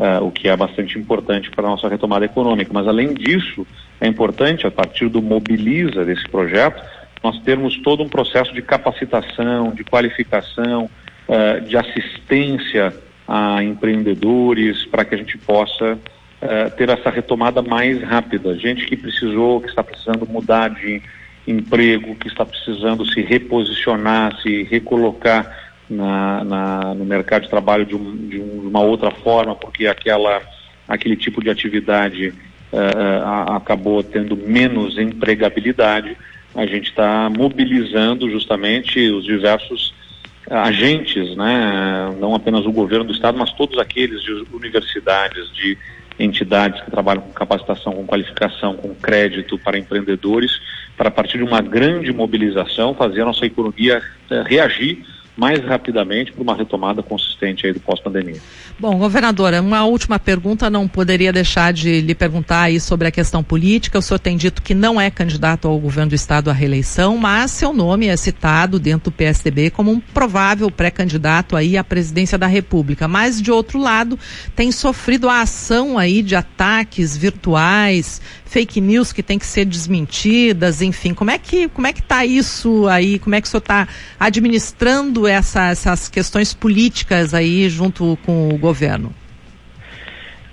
Uh, 0.00 0.24
o 0.24 0.30
que 0.30 0.48
é 0.48 0.56
bastante 0.56 0.98
importante 0.98 1.50
para 1.50 1.66
a 1.66 1.70
nossa 1.72 1.86
retomada 1.86 2.24
econômica. 2.24 2.70
Mas, 2.72 2.88
além 2.88 3.12
disso, 3.12 3.66
é 4.00 4.08
importante, 4.08 4.66
a 4.66 4.70
partir 4.70 5.10
do 5.10 5.20
Mobiliza 5.20 6.06
desse 6.06 6.26
projeto, 6.26 6.82
nós 7.22 7.38
termos 7.40 7.76
todo 7.82 8.02
um 8.02 8.08
processo 8.08 8.50
de 8.54 8.62
capacitação, 8.62 9.72
de 9.72 9.84
qualificação, 9.84 10.88
uh, 11.28 11.60
de 11.68 11.76
assistência 11.76 12.94
a 13.28 13.62
empreendedores, 13.62 14.86
para 14.86 15.04
que 15.04 15.14
a 15.14 15.18
gente 15.18 15.36
possa 15.36 15.92
uh, 15.92 16.70
ter 16.78 16.88
essa 16.88 17.10
retomada 17.10 17.60
mais 17.60 18.02
rápida. 18.02 18.56
Gente 18.56 18.86
que 18.86 18.96
precisou, 18.96 19.60
que 19.60 19.68
está 19.68 19.84
precisando 19.84 20.26
mudar 20.26 20.70
de 20.70 21.02
emprego, 21.46 22.16
que 22.16 22.28
está 22.28 22.46
precisando 22.46 23.04
se 23.04 23.20
reposicionar, 23.20 24.40
se 24.40 24.62
recolocar 24.62 25.69
na, 25.90 26.44
na, 26.44 26.94
no 26.94 27.04
mercado 27.04 27.42
de 27.42 27.50
trabalho 27.50 27.84
de, 27.84 27.96
um, 27.96 28.16
de, 28.28 28.40
um, 28.40 28.68
uma 28.68 28.80
outra 28.80 29.10
forma, 29.10 29.54
porque 29.56 29.86
aquela, 29.86 30.40
aquele 30.86 31.16
tipo 31.16 31.42
de 31.42 31.50
atividade 31.50 32.28
uh, 32.72 33.52
acabou 33.56 34.02
tendo 34.02 34.36
menos 34.36 34.96
empregabilidade. 34.96 36.16
A 36.54 36.64
gente 36.64 36.90
está 36.90 37.28
mobilizando 37.28 38.30
justamente 38.30 39.10
os 39.10 39.24
diversos 39.24 39.92
agentes, 40.48 41.36
né, 41.36 42.12
não 42.18 42.34
apenas 42.34 42.66
o 42.66 42.72
governo 42.72 43.04
do 43.04 43.12
estado, 43.12 43.38
mas 43.38 43.52
todos 43.52 43.78
aqueles 43.78 44.20
de 44.22 44.32
universidades, 44.52 45.52
de 45.52 45.78
entidades 46.18 46.80
que 46.82 46.90
trabalham 46.90 47.22
com 47.22 47.32
capacitação, 47.32 47.92
com 47.92 48.06
qualificação, 48.06 48.76
com 48.76 48.94
crédito 48.94 49.58
para 49.58 49.78
empreendedores, 49.78 50.60
para 50.96 51.08
a 51.08 51.10
partir 51.10 51.38
de 51.38 51.44
uma 51.44 51.62
grande 51.62 52.12
mobilização 52.12 52.94
fazer 52.94 53.22
a 53.22 53.26
nossa 53.26 53.46
economia 53.46 54.02
eh, 54.28 54.42
reagir 54.44 55.04
mais 55.36 55.64
rapidamente 55.64 56.32
para 56.32 56.42
uma 56.42 56.54
retomada 56.54 57.02
consistente 57.02 57.66
aí 57.66 57.72
do 57.72 57.80
pós-pandemia. 57.80 58.40
Bom, 58.78 58.98
governadora, 58.98 59.60
uma 59.60 59.84
última 59.84 60.18
pergunta, 60.18 60.70
não 60.70 60.88
poderia 60.88 61.32
deixar 61.32 61.72
de 61.72 62.00
lhe 62.00 62.14
perguntar 62.14 62.62
aí 62.62 62.80
sobre 62.80 63.08
a 63.08 63.10
questão 63.10 63.42
política. 63.42 63.98
O 63.98 64.02
senhor 64.02 64.18
tem 64.18 64.36
dito 64.36 64.62
que 64.62 64.74
não 64.74 65.00
é 65.00 65.10
candidato 65.10 65.68
ao 65.68 65.78
governo 65.78 66.10
do 66.10 66.14
estado 66.14 66.50
à 66.50 66.52
reeleição, 66.52 67.16
mas 67.16 67.50
seu 67.50 67.72
nome 67.72 68.06
é 68.06 68.16
citado 68.16 68.78
dentro 68.78 69.10
do 69.10 69.14
PSDB 69.14 69.70
como 69.70 69.90
um 69.90 70.00
provável 70.00 70.70
pré-candidato 70.70 71.56
aí 71.56 71.76
à 71.76 71.84
presidência 71.84 72.38
da 72.38 72.46
República. 72.46 73.06
Mas 73.06 73.40
de 73.40 73.50
outro 73.50 73.78
lado, 73.78 74.18
tem 74.56 74.72
sofrido 74.72 75.28
a 75.28 75.42
ação 75.42 75.98
aí 75.98 76.22
de 76.22 76.34
ataques 76.34 77.16
virtuais, 77.16 78.20
fake 78.46 78.80
news 78.80 79.12
que 79.12 79.22
tem 79.22 79.38
que 79.38 79.46
ser 79.46 79.64
desmentidas, 79.64 80.82
enfim, 80.82 81.14
como 81.14 81.30
é 81.30 81.38
que 81.38 81.68
como 81.68 81.86
é 81.86 81.92
que 81.92 82.00
está 82.00 82.26
isso 82.26 82.88
aí? 82.88 83.18
Como 83.18 83.34
é 83.34 83.40
que 83.40 83.46
o 83.46 83.50
senhor 83.50 83.60
está 83.60 83.86
administrando 84.18 85.19
essa, 85.26 85.68
essas 85.68 86.08
questões 86.08 86.54
políticas 86.54 87.34
aí 87.34 87.68
junto 87.68 88.18
com 88.24 88.48
o 88.48 88.58
governo? 88.58 89.14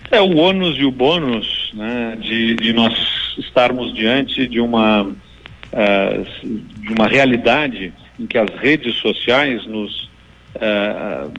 É 0.10 0.22
o 0.22 0.38
ônus 0.38 0.78
e 0.78 0.86
o 0.86 0.92
bônus 0.92 1.72
né, 1.74 2.18
de, 2.20 2.56
de 2.56 2.74
nós 2.74 2.94
estarmos 3.38 3.94
diante 3.94 4.48
de 4.48 4.60
uma 4.60 5.04
uh, 5.04 6.48
de 6.80 6.94
uma 6.94 7.08
realidade 7.08 7.94
em 8.20 8.26
que 8.26 8.38
as 8.38 8.50
redes 8.56 8.96
sociais 8.96 9.66
nos 9.66 10.10
uh, 10.56 11.32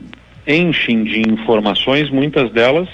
enchem 0.47 1.03
de 1.03 1.21
informações, 1.27 2.09
muitas 2.09 2.51
delas 2.51 2.87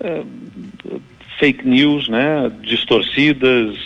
uh, 0.00 1.00
fake 1.38 1.66
news, 1.66 2.08
né, 2.08 2.50
distorcidas, 2.62 3.76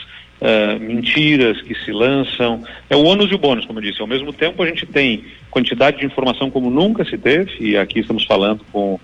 uh, 0.40 0.80
mentiras 0.80 1.60
que 1.62 1.74
se 1.74 1.92
lançam. 1.92 2.62
É 2.88 2.96
o 2.96 3.04
ônus 3.04 3.30
e 3.30 3.34
o 3.34 3.38
bônus, 3.38 3.64
como 3.66 3.78
eu 3.78 3.82
disse. 3.82 4.00
Ao 4.00 4.06
mesmo 4.06 4.32
tempo, 4.32 4.62
a 4.62 4.66
gente 4.66 4.86
tem 4.86 5.24
quantidade 5.50 5.98
de 5.98 6.06
informação 6.06 6.50
como 6.50 6.70
nunca 6.70 7.04
se 7.04 7.18
teve, 7.18 7.52
e 7.60 7.76
aqui 7.76 8.00
estamos 8.00 8.24
falando 8.24 8.64
com 8.72 8.98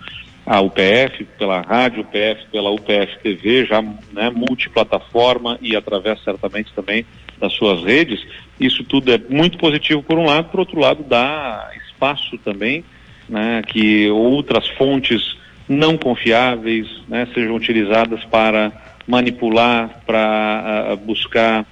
a 0.45 0.61
UPF, 0.61 1.25
pela 1.39 1.61
rádio 1.61 2.03
UPF, 2.03 2.47
pela 2.53 2.71
UPF 2.71 3.19
TV, 3.23 3.67
já 3.67 3.83
né, 4.13 4.31
multiplataforma 4.31 5.59
e 5.61 5.75
através 5.75 6.23
certamente 6.23 6.73
também 6.73 7.05
das 7.39 7.53
suas 7.53 7.83
redes. 7.83 8.25
Isso 8.59 8.85
tudo 8.85 9.13
é 9.13 9.19
muito 9.29 9.59
positivo 9.59 10.03
por 10.03 10.19
um 10.19 10.27
lado, 10.27 10.49
por 10.49 10.61
outro 10.61 10.79
lado 10.79 11.03
dá 11.03 11.69
espaço 11.89 12.39
também 12.39 12.85
né, 13.29 13.63
que 13.67 14.09
outras 14.11 14.69
fontes 14.69 15.37
não 15.69 15.97
confiáveis 15.97 16.87
né, 17.09 17.27
sejam 17.35 17.57
utilizadas 17.57 18.25
para 18.25 18.73
manipular, 19.07 20.03
para 20.07 20.97
buscar 21.05 21.67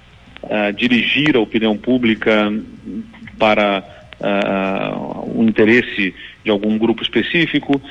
dirigir 0.75 1.35
a 1.35 1.39
opinião 1.39 1.75
pública 1.75 2.53
para 3.37 3.83
o 5.27 5.43
interesse 5.43 6.13
de 6.43 6.49
algum 6.51 6.77
grupo 6.77 7.01
específico. 7.03 7.81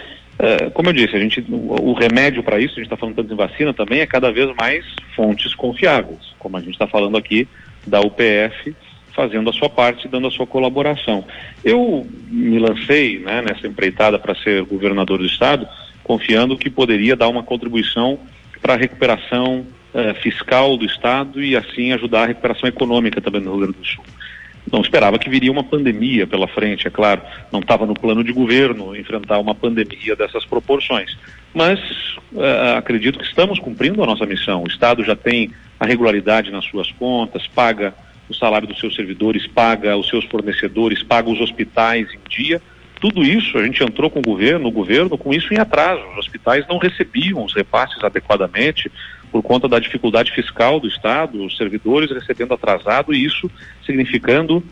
como 0.73 0.89
eu 0.89 0.93
disse, 0.93 1.17
a 1.17 1.21
gente, 1.21 1.45
o, 1.49 1.93
remédio 1.93 2.43
para 2.43 2.59
isso, 2.59 2.75
a 2.75 2.77
gente 2.77 2.87
está 2.87 2.97
falando 2.97 3.17
tanto 3.17 3.33
em 3.33 3.37
vacina 3.37 3.75
também, 3.75 4.01
é 4.01 4.07
cada 4.07 4.33
vez 4.33 4.55
mais 4.57 4.85
fontes 5.15 5.55
confiáveis, 5.55 6.35
como 6.39 6.57
a 6.57 6.61
gente 6.61 6.73
está 6.73 6.87
falando 6.87 7.17
aqui 7.17 7.49
da 7.87 8.01
UPF, 8.01 8.75
fazendo 9.13 9.49
a 9.49 9.53
sua 9.53 9.69
parte, 9.69 10.09
dando 10.09 10.27
a 10.27 10.31
sua 10.31 10.47
colaboração. 10.47 11.25
Eu 11.65 12.07
me 12.29 12.59
lancei 12.59 13.21
né, 13.21 13.43
nessa 13.43 13.67
empreitada 13.67 14.19
para 14.19 14.35
ser 14.35 14.65
governador 14.65 15.19
do 15.19 15.27
estado, 15.27 15.69
confiando 16.03 16.59
que 16.59 16.69
poderia 16.69 17.15
dar 17.15 17.29
uma 17.29 17.43
contribuição 17.43 18.19
para 18.65 18.73
a 18.73 18.79
recuperação 18.79 19.67
eh, 19.93 20.15
fiscal 20.15 20.79
do 20.79 20.87
Estado 20.87 21.45
e 21.45 21.55
assim 21.55 21.93
ajudar 21.93 22.23
a 22.23 22.27
recuperação 22.29 22.67
econômica 22.67 23.21
também 23.21 23.43
no 23.43 23.51
Rio 23.51 23.61
Grande 23.61 23.79
do 23.79 23.87
Sul. 23.87 24.03
Não 24.73 24.81
esperava 24.81 25.19
que 25.19 25.29
viria 25.29 25.53
uma 25.53 25.63
pandemia 25.63 26.27
pela 26.27 26.49
frente, 26.49 26.87
é 26.89 26.91
claro. 26.91 27.21
Não 27.53 27.61
estava 27.61 27.85
no 27.85 27.93
plano 27.93 28.25
de 28.25 28.33
governo 28.33 28.97
enfrentar 28.97 29.39
uma 29.39 29.55
pandemia 29.55 30.17
dessas 30.17 30.47
proporções. 30.47 31.15
Mas 31.53 31.79
uh, 32.33 32.79
acredito 32.79 33.19
que 33.19 33.27
estamos 33.27 33.59
cumprindo 33.59 34.03
a 34.03 34.07
nossa 34.07 34.25
missão. 34.25 34.63
O 34.63 34.67
Estado 34.67 35.05
já 35.05 35.15
tem 35.15 35.51
a 35.79 35.85
regularidade 35.85 36.51
nas 36.51 36.65
suas 36.65 36.91
contas, 36.93 37.47
paga 37.47 37.95
o 38.31 38.35
salário 38.35 38.67
dos 38.67 38.81
seus 38.81 38.95
servidores, 38.97 39.47
paga 39.47 39.95
os 39.95 40.09
seus 40.09 40.25
fornecedores, 40.25 41.03
paga 41.03 41.29
os 41.29 41.39
hospitais 41.39 42.09
em 42.15 42.31
dia 42.31 42.63
tudo 43.05 43.23
isso, 43.23 43.59
a 43.59 43.63
gente 43.63 43.85
entrou 43.85 44.09
com 44.09 44.21
o 44.21 44.23
governo, 44.23 44.67
o 44.67 44.73
governo 44.73 45.19
com 45.19 45.31
isso 45.31 45.53
em 45.53 45.59
atraso. 45.59 46.01
Os 46.13 46.21
hospitais 46.21 46.67
não 46.67 46.79
recebiam 46.79 47.45
os 47.45 47.53
repasses 47.53 48.03
adequadamente 48.03 48.91
por 49.31 49.43
conta 49.43 49.69
da 49.69 49.79
dificuldade 49.79 50.33
fiscal 50.33 50.81
do 50.81 50.89
Estado, 50.89 51.45
os 51.45 51.55
servidores 51.55 52.11
recebendo 52.11 52.55
atrasado 52.55 53.13
e 53.13 53.23
isso 53.23 53.51
significando 53.85 54.57
uh, 54.57 54.63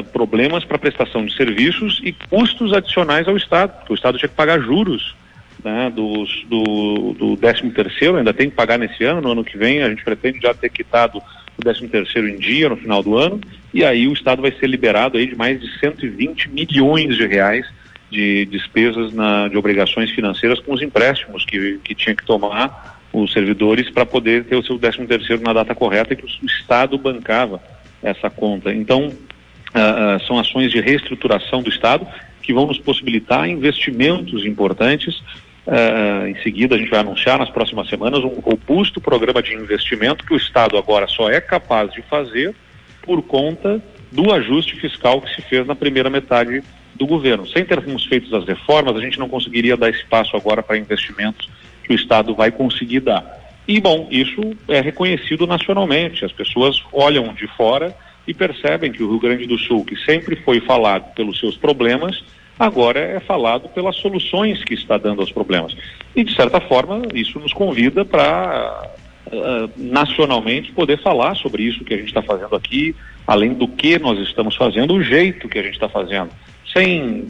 uh, 0.00 0.04
problemas 0.04 0.64
para 0.64 0.78
prestação 0.78 1.26
de 1.26 1.36
serviços 1.36 2.00
e 2.02 2.12
custos 2.30 2.72
adicionais 2.72 3.28
ao 3.28 3.36
Estado, 3.36 3.76
porque 3.76 3.92
o 3.92 3.96
Estado 3.96 4.16
tinha 4.16 4.30
que 4.30 4.34
pagar 4.34 4.58
juros 4.58 5.14
né, 5.62 5.92
dos, 5.94 6.46
do, 6.48 7.12
do 7.12 7.36
13 7.36 7.68
terceiro, 7.72 8.16
ainda 8.16 8.32
tem 8.32 8.48
que 8.48 8.56
pagar 8.56 8.78
nesse 8.78 9.04
ano, 9.04 9.20
no 9.20 9.32
ano 9.32 9.44
que 9.44 9.58
vem 9.58 9.82
a 9.82 9.90
gente 9.90 10.02
pretende 10.02 10.40
já 10.40 10.54
ter 10.54 10.70
quitado 10.70 11.22
o 11.58 11.62
13 11.62 11.88
terceiro 11.88 12.28
em 12.28 12.36
dia 12.36 12.68
no 12.68 12.76
final 12.76 13.02
do 13.02 13.16
ano, 13.16 13.40
e 13.72 13.84
aí 13.84 14.06
o 14.06 14.12
Estado 14.12 14.42
vai 14.42 14.52
ser 14.52 14.66
liberado 14.66 15.18
aí 15.18 15.26
de 15.26 15.36
mais 15.36 15.60
de 15.60 15.78
120 15.78 16.50
milhões 16.50 17.16
de 17.16 17.26
reais 17.26 17.66
de 18.10 18.46
despesas 18.46 19.12
na, 19.12 19.48
de 19.48 19.56
obrigações 19.56 20.10
financeiras 20.10 20.60
com 20.60 20.72
os 20.72 20.82
empréstimos 20.82 21.44
que, 21.44 21.78
que 21.82 21.94
tinha 21.94 22.14
que 22.14 22.24
tomar 22.24 23.00
os 23.12 23.32
servidores 23.32 23.90
para 23.90 24.04
poder 24.04 24.44
ter 24.44 24.56
o 24.56 24.62
seu 24.62 24.78
13 24.78 25.06
terceiro 25.06 25.42
na 25.42 25.52
data 25.52 25.74
correta 25.74 26.12
e 26.12 26.16
que 26.16 26.24
o 26.24 26.46
Estado 26.46 26.98
bancava 26.98 27.60
essa 28.02 28.28
conta. 28.28 28.72
Então, 28.72 29.06
uh, 29.06 29.08
uh, 29.08 30.26
são 30.26 30.38
ações 30.38 30.70
de 30.70 30.80
reestruturação 30.80 31.62
do 31.62 31.70
Estado 31.70 32.06
que 32.42 32.52
vão 32.52 32.66
nos 32.66 32.78
possibilitar 32.78 33.48
investimentos 33.48 34.44
importantes 34.44 35.22
Uh, 35.66 36.26
em 36.26 36.42
seguida, 36.42 36.74
a 36.74 36.78
gente 36.78 36.90
vai 36.90 37.00
anunciar 37.00 37.38
nas 37.38 37.48
próximas 37.48 37.88
semanas 37.88 38.22
um 38.22 38.40
robusto 38.40 39.00
programa 39.00 39.42
de 39.42 39.54
investimento 39.54 40.24
que 40.24 40.34
o 40.34 40.36
Estado 40.36 40.76
agora 40.76 41.06
só 41.08 41.30
é 41.30 41.40
capaz 41.40 41.90
de 41.92 42.02
fazer 42.02 42.54
por 43.02 43.22
conta 43.22 43.82
do 44.12 44.32
ajuste 44.32 44.76
fiscal 44.76 45.20
que 45.22 45.34
se 45.34 45.42
fez 45.42 45.66
na 45.66 45.74
primeira 45.74 46.10
metade 46.10 46.62
do 46.94 47.06
governo. 47.06 47.46
Sem 47.46 47.64
termos 47.64 48.04
feito 48.04 48.34
as 48.36 48.46
reformas, 48.46 48.96
a 48.96 49.00
gente 49.00 49.18
não 49.18 49.28
conseguiria 49.28 49.76
dar 49.76 49.90
espaço 49.90 50.36
agora 50.36 50.62
para 50.62 50.76
investimentos 50.76 51.48
que 51.82 51.92
o 51.92 51.96
Estado 51.96 52.34
vai 52.34 52.50
conseguir 52.50 53.00
dar. 53.00 53.42
E, 53.66 53.80
bom, 53.80 54.06
isso 54.10 54.54
é 54.68 54.80
reconhecido 54.80 55.46
nacionalmente. 55.46 56.24
As 56.24 56.32
pessoas 56.32 56.82
olham 56.92 57.32
de 57.32 57.46
fora 57.56 57.96
e 58.26 58.34
percebem 58.34 58.92
que 58.92 59.02
o 59.02 59.10
Rio 59.10 59.20
Grande 59.20 59.46
do 59.46 59.58
Sul, 59.58 59.84
que 59.84 59.96
sempre 59.96 60.36
foi 60.36 60.60
falado 60.60 61.14
pelos 61.14 61.40
seus 61.40 61.56
problemas, 61.56 62.22
agora 62.58 63.00
é 63.00 63.20
falado 63.20 63.68
pelas 63.68 63.96
soluções 63.96 64.62
que 64.64 64.74
está 64.74 64.96
dando 64.96 65.20
aos 65.20 65.32
problemas. 65.32 65.76
E, 66.14 66.22
de 66.24 66.34
certa 66.34 66.60
forma, 66.60 67.02
isso 67.14 67.38
nos 67.38 67.52
convida 67.52 68.04
para, 68.04 68.90
uh, 69.26 69.70
nacionalmente, 69.76 70.72
poder 70.72 71.00
falar 71.02 71.34
sobre 71.36 71.62
isso 71.62 71.84
que 71.84 71.94
a 71.94 71.96
gente 71.96 72.08
está 72.08 72.22
fazendo 72.22 72.54
aqui, 72.54 72.94
além 73.26 73.54
do 73.54 73.66
que 73.66 73.98
nós 73.98 74.18
estamos 74.20 74.56
fazendo, 74.56 74.94
o 74.94 75.02
jeito 75.02 75.48
que 75.48 75.58
a 75.58 75.62
gente 75.62 75.74
está 75.74 75.88
fazendo, 75.88 76.30
sem 76.72 77.26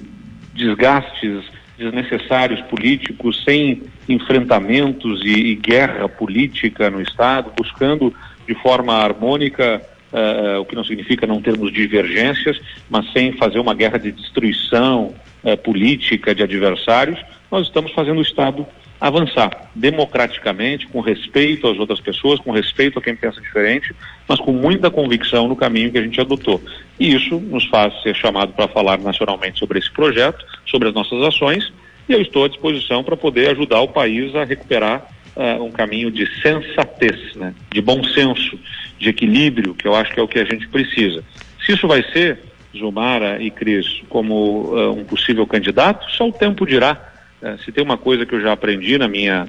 desgastes 0.53 1.45
desnecessários 1.77 2.61
políticos, 2.63 3.43
sem 3.45 3.83
enfrentamentos 4.09 5.23
e, 5.25 5.51
e 5.51 5.55
guerra 5.57 6.09
política 6.09 6.89
no 6.91 7.01
Estado, 7.01 7.53
buscando 7.57 8.15
de 8.47 8.55
forma 8.55 8.95
harmônica 8.95 9.83
Uh, 10.15 10.61
o 10.61 10.65
que 10.65 10.77
não 10.77 10.85
significa 10.85 11.27
não 11.27 11.43
termos 11.43 11.73
divergências, 11.73 12.61
mas 12.89 13.13
sem 13.13 13.33
fazer 13.33 13.59
uma 13.59 13.75
guerra 13.75 13.99
de 13.99 14.13
destruição 14.13 15.13
uh, 15.43 15.57
política 15.57 16.33
de 16.33 16.41
adversários, 16.41 17.19
nós 17.51 17.67
estamos 17.67 17.91
fazendo 17.91 18.19
o 18.19 18.23
Estado 18.23 18.65
avançar 19.01 19.71
democraticamente, 19.75 20.87
com 20.87 21.01
respeito 21.01 21.67
às 21.67 21.79
outras 21.79 22.01
pessoas, 22.01 22.39
com 22.39 22.53
respeito 22.53 22.99
a 22.99 23.03
quem 23.03 23.17
pensa 23.17 23.41
diferente, 23.41 23.93
mas 24.29 24.39
com 24.39 24.53
muita 24.53 24.89
convicção 24.89 25.49
no 25.49 25.57
caminho 25.57 25.91
que 25.91 25.99
a 25.99 26.03
gente 26.03 26.21
adotou. 26.21 26.63
E 26.99 27.13
isso 27.13 27.41
nos 27.41 27.67
faz 27.67 28.01
ser 28.03 28.15
chamado 28.15 28.53
para 28.53 28.69
falar 28.69 28.99
nacionalmente 28.99 29.59
sobre 29.59 29.81
esse 29.81 29.91
projeto, 29.91 30.45
sobre 30.65 30.89
as 30.89 30.95
nossas 30.95 31.21
ações, 31.23 31.73
e 32.09 32.13
eu 32.13 32.21
estou 32.21 32.45
à 32.45 32.49
disposição 32.49 33.03
para 33.03 33.17
poder 33.17 33.51
ajudar 33.51 33.81
o 33.81 33.89
país 33.89 34.35
a 34.37 34.45
recuperar 34.45 35.07
uh, 35.37 35.63
um 35.63 35.71
caminho 35.71 36.11
de 36.11 36.27
sensatez, 36.41 37.35
né? 37.35 37.55
de 37.71 37.81
bom 37.81 38.03
senso, 38.05 38.59
de 38.99 39.09
equilíbrio, 39.09 39.75
que 39.75 39.87
eu 39.87 39.95
acho 39.95 40.13
que 40.13 40.21
é 40.21 40.23
o 40.23 40.29
que 40.29 40.39
a 40.39 40.45
gente 40.45 40.69
precisa. 40.69 41.23
Se 41.65 41.73
isso 41.73 41.87
vai 41.89 42.03
ser, 42.13 42.39
Zumara 42.77 43.43
e 43.43 43.51
Cris, 43.51 44.03
como 44.09 44.73
uh, 44.73 44.93
um 44.93 45.05
possível 45.05 45.47
candidato, 45.47 46.11
só 46.13 46.29
o 46.29 46.33
tempo 46.33 46.67
dirá. 46.67 47.13
Uh, 47.43 47.59
se 47.63 47.73
tem 47.73 47.85
uma 47.85 47.97
coisa 47.99 48.25
que 48.25 48.35
eu 48.35 48.41
já 48.41 48.53
aprendi 48.53 48.97
na 48.99 49.09
minha, 49.09 49.47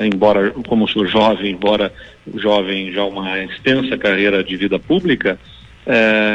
embora 0.00 0.50
como 0.68 0.86
sou 0.86 1.06
jovem, 1.06 1.50
embora 1.50 1.92
jovem 2.36 2.92
já 2.92 3.04
uma 3.04 3.38
extensa 3.42 3.98
carreira 3.98 4.42
de 4.44 4.56
vida 4.56 4.78
pública, 4.78 5.38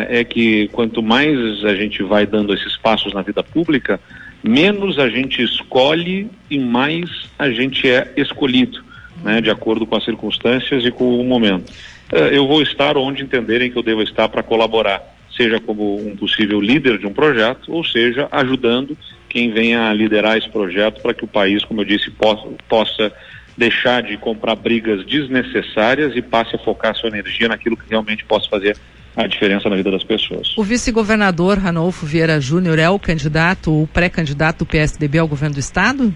é 0.09 0.23
que 0.25 0.67
quanto 0.67 1.01
mais 1.01 1.63
a 1.63 1.73
gente 1.73 2.03
vai 2.03 2.25
dando 2.25 2.53
esses 2.53 2.77
passos 2.77 3.13
na 3.13 3.21
vida 3.21 3.41
pública, 3.41 3.99
menos 4.43 4.97
a 4.97 5.09
gente 5.09 5.41
escolhe 5.41 6.29
e 6.49 6.57
mais 6.57 7.09
a 7.37 7.49
gente 7.49 7.89
é 7.89 8.11
escolhido, 8.15 8.83
né, 9.23 9.41
de 9.41 9.49
acordo 9.49 9.85
com 9.85 9.95
as 9.95 10.05
circunstâncias 10.05 10.85
e 10.85 10.91
com 10.91 11.19
o 11.19 11.23
momento. 11.23 11.71
Uh, 12.11 12.27
eu 12.31 12.47
vou 12.47 12.61
estar 12.61 12.97
onde 12.97 13.23
entenderem 13.23 13.69
que 13.69 13.77
eu 13.77 13.83
devo 13.83 14.01
estar 14.01 14.27
para 14.29 14.41
colaborar, 14.41 15.01
seja 15.35 15.59
como 15.59 15.97
um 15.97 16.15
possível 16.15 16.59
líder 16.59 16.97
de 16.97 17.05
um 17.05 17.13
projeto, 17.13 17.71
ou 17.71 17.83
seja, 17.83 18.27
ajudando 18.31 18.97
quem 19.27 19.51
venha 19.51 19.89
a 19.89 19.93
liderar 19.93 20.37
esse 20.37 20.49
projeto 20.49 21.01
para 21.01 21.13
que 21.13 21.23
o 21.23 21.27
país, 21.27 21.63
como 21.63 21.81
eu 21.81 21.85
disse, 21.85 22.09
possa, 22.09 22.47
possa 22.67 23.13
deixar 23.55 24.01
de 24.01 24.17
comprar 24.17 24.55
brigas 24.55 25.05
desnecessárias 25.05 26.15
e 26.15 26.21
passe 26.21 26.55
a 26.55 26.59
focar 26.59 26.95
sua 26.95 27.09
energia 27.09 27.47
naquilo 27.47 27.77
que 27.77 27.89
realmente 27.89 28.25
possa 28.25 28.49
fazer 28.49 28.75
a 29.15 29.27
diferença 29.27 29.69
na 29.69 29.75
vida 29.75 29.91
das 29.91 30.03
pessoas. 30.03 30.57
O 30.57 30.63
vice-governador 30.63 31.57
Ranolfo 31.57 32.05
Vieira 32.05 32.39
Júnior 32.39 32.79
é 32.79 32.89
o 32.89 32.99
candidato, 32.99 33.71
o 33.71 33.87
pré-candidato 33.87 34.59
do 34.59 34.65
PSDB 34.65 35.19
ao 35.19 35.27
governo 35.27 35.55
do 35.55 35.59
estado? 35.59 36.13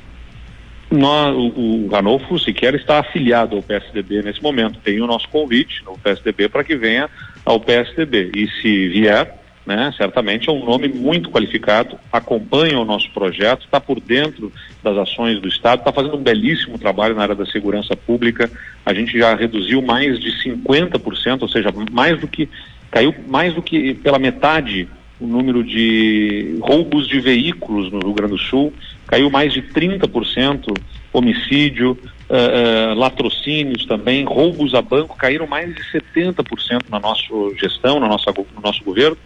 Nós, 0.92 1.36
o, 1.36 1.86
o 1.86 1.88
Ranolfo 1.92 2.38
sequer 2.38 2.76
está 2.76 3.00
afiliado 3.00 3.56
ao 3.56 3.64
PSDB 3.64 4.22
nesse 4.22 4.42
momento. 4.42 4.80
Tem 4.80 5.02
o 5.02 5.08
nosso 5.08 5.28
convite 5.30 5.84
no 5.84 5.98
PSDB 5.98 6.48
para 6.48 6.64
que 6.64 6.76
venha 6.76 7.10
ao 7.44 7.60
PSDB. 7.60 8.32
E 8.36 8.48
se 8.62 8.90
vier, 8.90 9.36
né, 9.66 9.92
certamente 9.98 10.50
é 10.50 10.52
um 10.52 10.64
nome 10.64 10.88
muito 10.88 11.30
qualificado, 11.30 11.98
acompanha 12.12 12.80
o 12.80 12.86
nosso 12.86 13.10
projeto, 13.12 13.66
está 13.66 13.80
por 13.80 14.00
dentro 14.00 14.52
das 14.84 14.98
ações 14.98 15.40
do 15.40 15.48
Estado, 15.48 15.80
está 15.80 15.92
fazendo 15.92 16.18
um 16.18 16.24
belíssimo 16.24 16.78
trabalho 16.78 17.16
na 17.16 17.24
área 17.24 17.36
da 17.36 17.46
segurança 17.46 17.96
pública. 17.96 18.52
A 18.86 18.94
gente 18.94 19.18
já 19.18 19.34
reduziu 19.36 19.82
mais 19.82 20.20
de 20.20 20.30
50%, 20.44 21.42
ou 21.42 21.48
seja, 21.48 21.74
mais 21.92 22.20
do 22.20 22.28
que 22.28 22.50
caiu 22.94 23.14
mais 23.28 23.56
do 23.56 23.62
que 23.62 23.96
pela 23.96 24.20
metade 24.20 24.88
o 25.20 25.26
número 25.26 25.64
de 25.64 26.60
roubos 26.62 27.08
de 27.08 27.20
veículos 27.20 27.92
no 27.92 28.00
Rio 28.00 28.14
Grande 28.14 28.34
do 28.34 28.38
Sul, 28.38 28.72
caiu 29.08 29.32
mais 29.32 29.52
de 29.52 29.64
30%, 29.64 30.78
homicídio, 31.12 31.98
uh, 32.30 32.94
uh, 32.94 32.94
latrocínios 32.94 33.86
também, 33.88 34.26
roubos 34.26 34.76
a 34.76 34.82
banco 34.82 35.18
caíram 35.18 35.48
mais 35.48 35.74
de 35.74 35.82
70% 35.82 36.84
na 36.90 37.00
nossa 37.00 37.24
gestão, 37.60 38.00
na 38.00 38.08
nossa, 38.08 38.32
no 38.32 38.62
nosso 38.62 38.84
governo, 38.84 39.18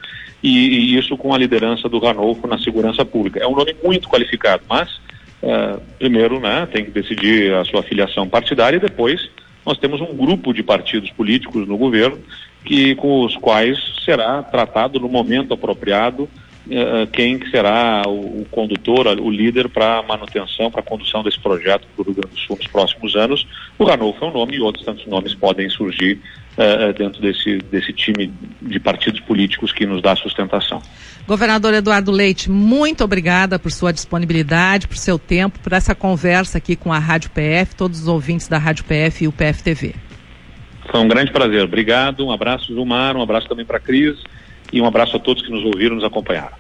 e, 0.41 0.49
e, 0.49 0.97
isso 0.97 1.17
com 1.17 1.33
a 1.33 1.37
liderança 1.37 1.89
do 1.89 1.99
Ranolfo 1.99 2.47
na 2.47 2.59
segurança 2.59 3.03
pública. 3.03 3.39
É 3.39 3.47
um 3.47 3.55
nome 3.55 3.75
muito 3.83 4.07
qualificado, 4.07 4.63
mas 4.69 4.89
uh, 5.41 5.81
primeiro 5.99 6.39
né, 6.39 6.67
tem 6.71 6.85
que 6.85 6.91
decidir 6.91 7.53
a 7.53 7.65
sua 7.65 7.83
filiação 7.83 8.29
partidária 8.29 8.77
e 8.77 8.81
depois 8.81 9.29
nós 9.65 9.77
temos 9.77 9.99
um 9.99 10.15
grupo 10.15 10.53
de 10.53 10.63
partidos 10.63 11.11
políticos 11.11 11.67
no 11.67 11.75
governo 11.75 12.17
que, 12.67 12.95
com 12.95 13.23
os 13.23 13.37
quais 13.37 13.77
será 14.03 14.43
tratado 14.43 14.99
no 14.99 15.07
momento 15.07 15.53
apropriado 15.53 16.23
uh, 16.23 17.07
quem 17.13 17.39
será 17.49 18.03
o, 18.05 18.41
o, 18.41 18.45
condutor, 18.51 19.07
o 19.07 19.31
líder 19.31 19.69
para 19.69 19.99
a 19.99 20.03
manutenção, 20.03 20.69
para 20.69 20.81
a 20.81 20.83
condução 20.83 21.23
desse 21.23 21.39
projeto 21.39 21.87
para 21.95 22.01
o 22.01 22.05
Rio 22.05 22.15
Grande 22.15 22.35
do 22.35 22.39
Sul 22.41 22.57
nos 22.57 22.67
próximos 22.67 23.15
anos. 23.15 23.47
O 23.79 23.85
Ranolfo 23.85 24.25
é 24.25 24.27
um 24.27 24.33
nome 24.33 24.57
e 24.57 24.59
outros 24.59 24.83
tantos 24.83 25.05
nomes 25.05 25.33
podem 25.33 25.69
surgir 25.69 26.19
uh, 26.57 26.91
dentro 26.91 27.21
desse, 27.21 27.59
desse 27.59 27.93
time 27.93 28.33
de 28.61 28.79
partidos 28.81 29.21
políticos 29.21 29.71
que 29.71 29.85
nos 29.85 30.01
dá 30.01 30.13
sustentação. 30.17 30.81
Governador 31.25 31.73
Eduardo 31.73 32.11
Leite, 32.11 32.51
muito 32.51 33.01
obrigada 33.01 33.57
por 33.57 33.71
sua 33.71 33.93
disponibilidade, 33.93 34.89
por 34.89 34.97
seu 34.97 35.17
tempo, 35.17 35.57
por 35.59 35.71
essa 35.71 35.95
conversa 35.95 36.57
aqui 36.57 36.75
com 36.75 36.91
a 36.91 36.99
Rádio 36.99 37.29
PF, 37.29 37.77
todos 37.77 38.01
os 38.01 38.07
ouvintes 38.09 38.49
da 38.49 38.57
Rádio 38.57 38.83
PF 38.83 39.23
e 39.23 39.27
o 39.29 39.31
PFTV. 39.31 40.06
Foi 40.89 40.99
um 40.99 41.07
grande 41.07 41.31
prazer. 41.31 41.63
Obrigado. 41.63 42.25
Um 42.25 42.31
abraço, 42.31 42.73
Zumar. 42.73 43.15
Um 43.15 43.21
abraço 43.21 43.47
também 43.47 43.65
para 43.65 43.77
a 43.77 43.79
Cris. 43.79 44.17
E 44.71 44.81
um 44.81 44.85
abraço 44.85 45.15
a 45.15 45.19
todos 45.19 45.43
que 45.43 45.51
nos 45.51 45.63
ouviram, 45.63 45.95
nos 45.95 46.03
acompanharam. 46.03 46.55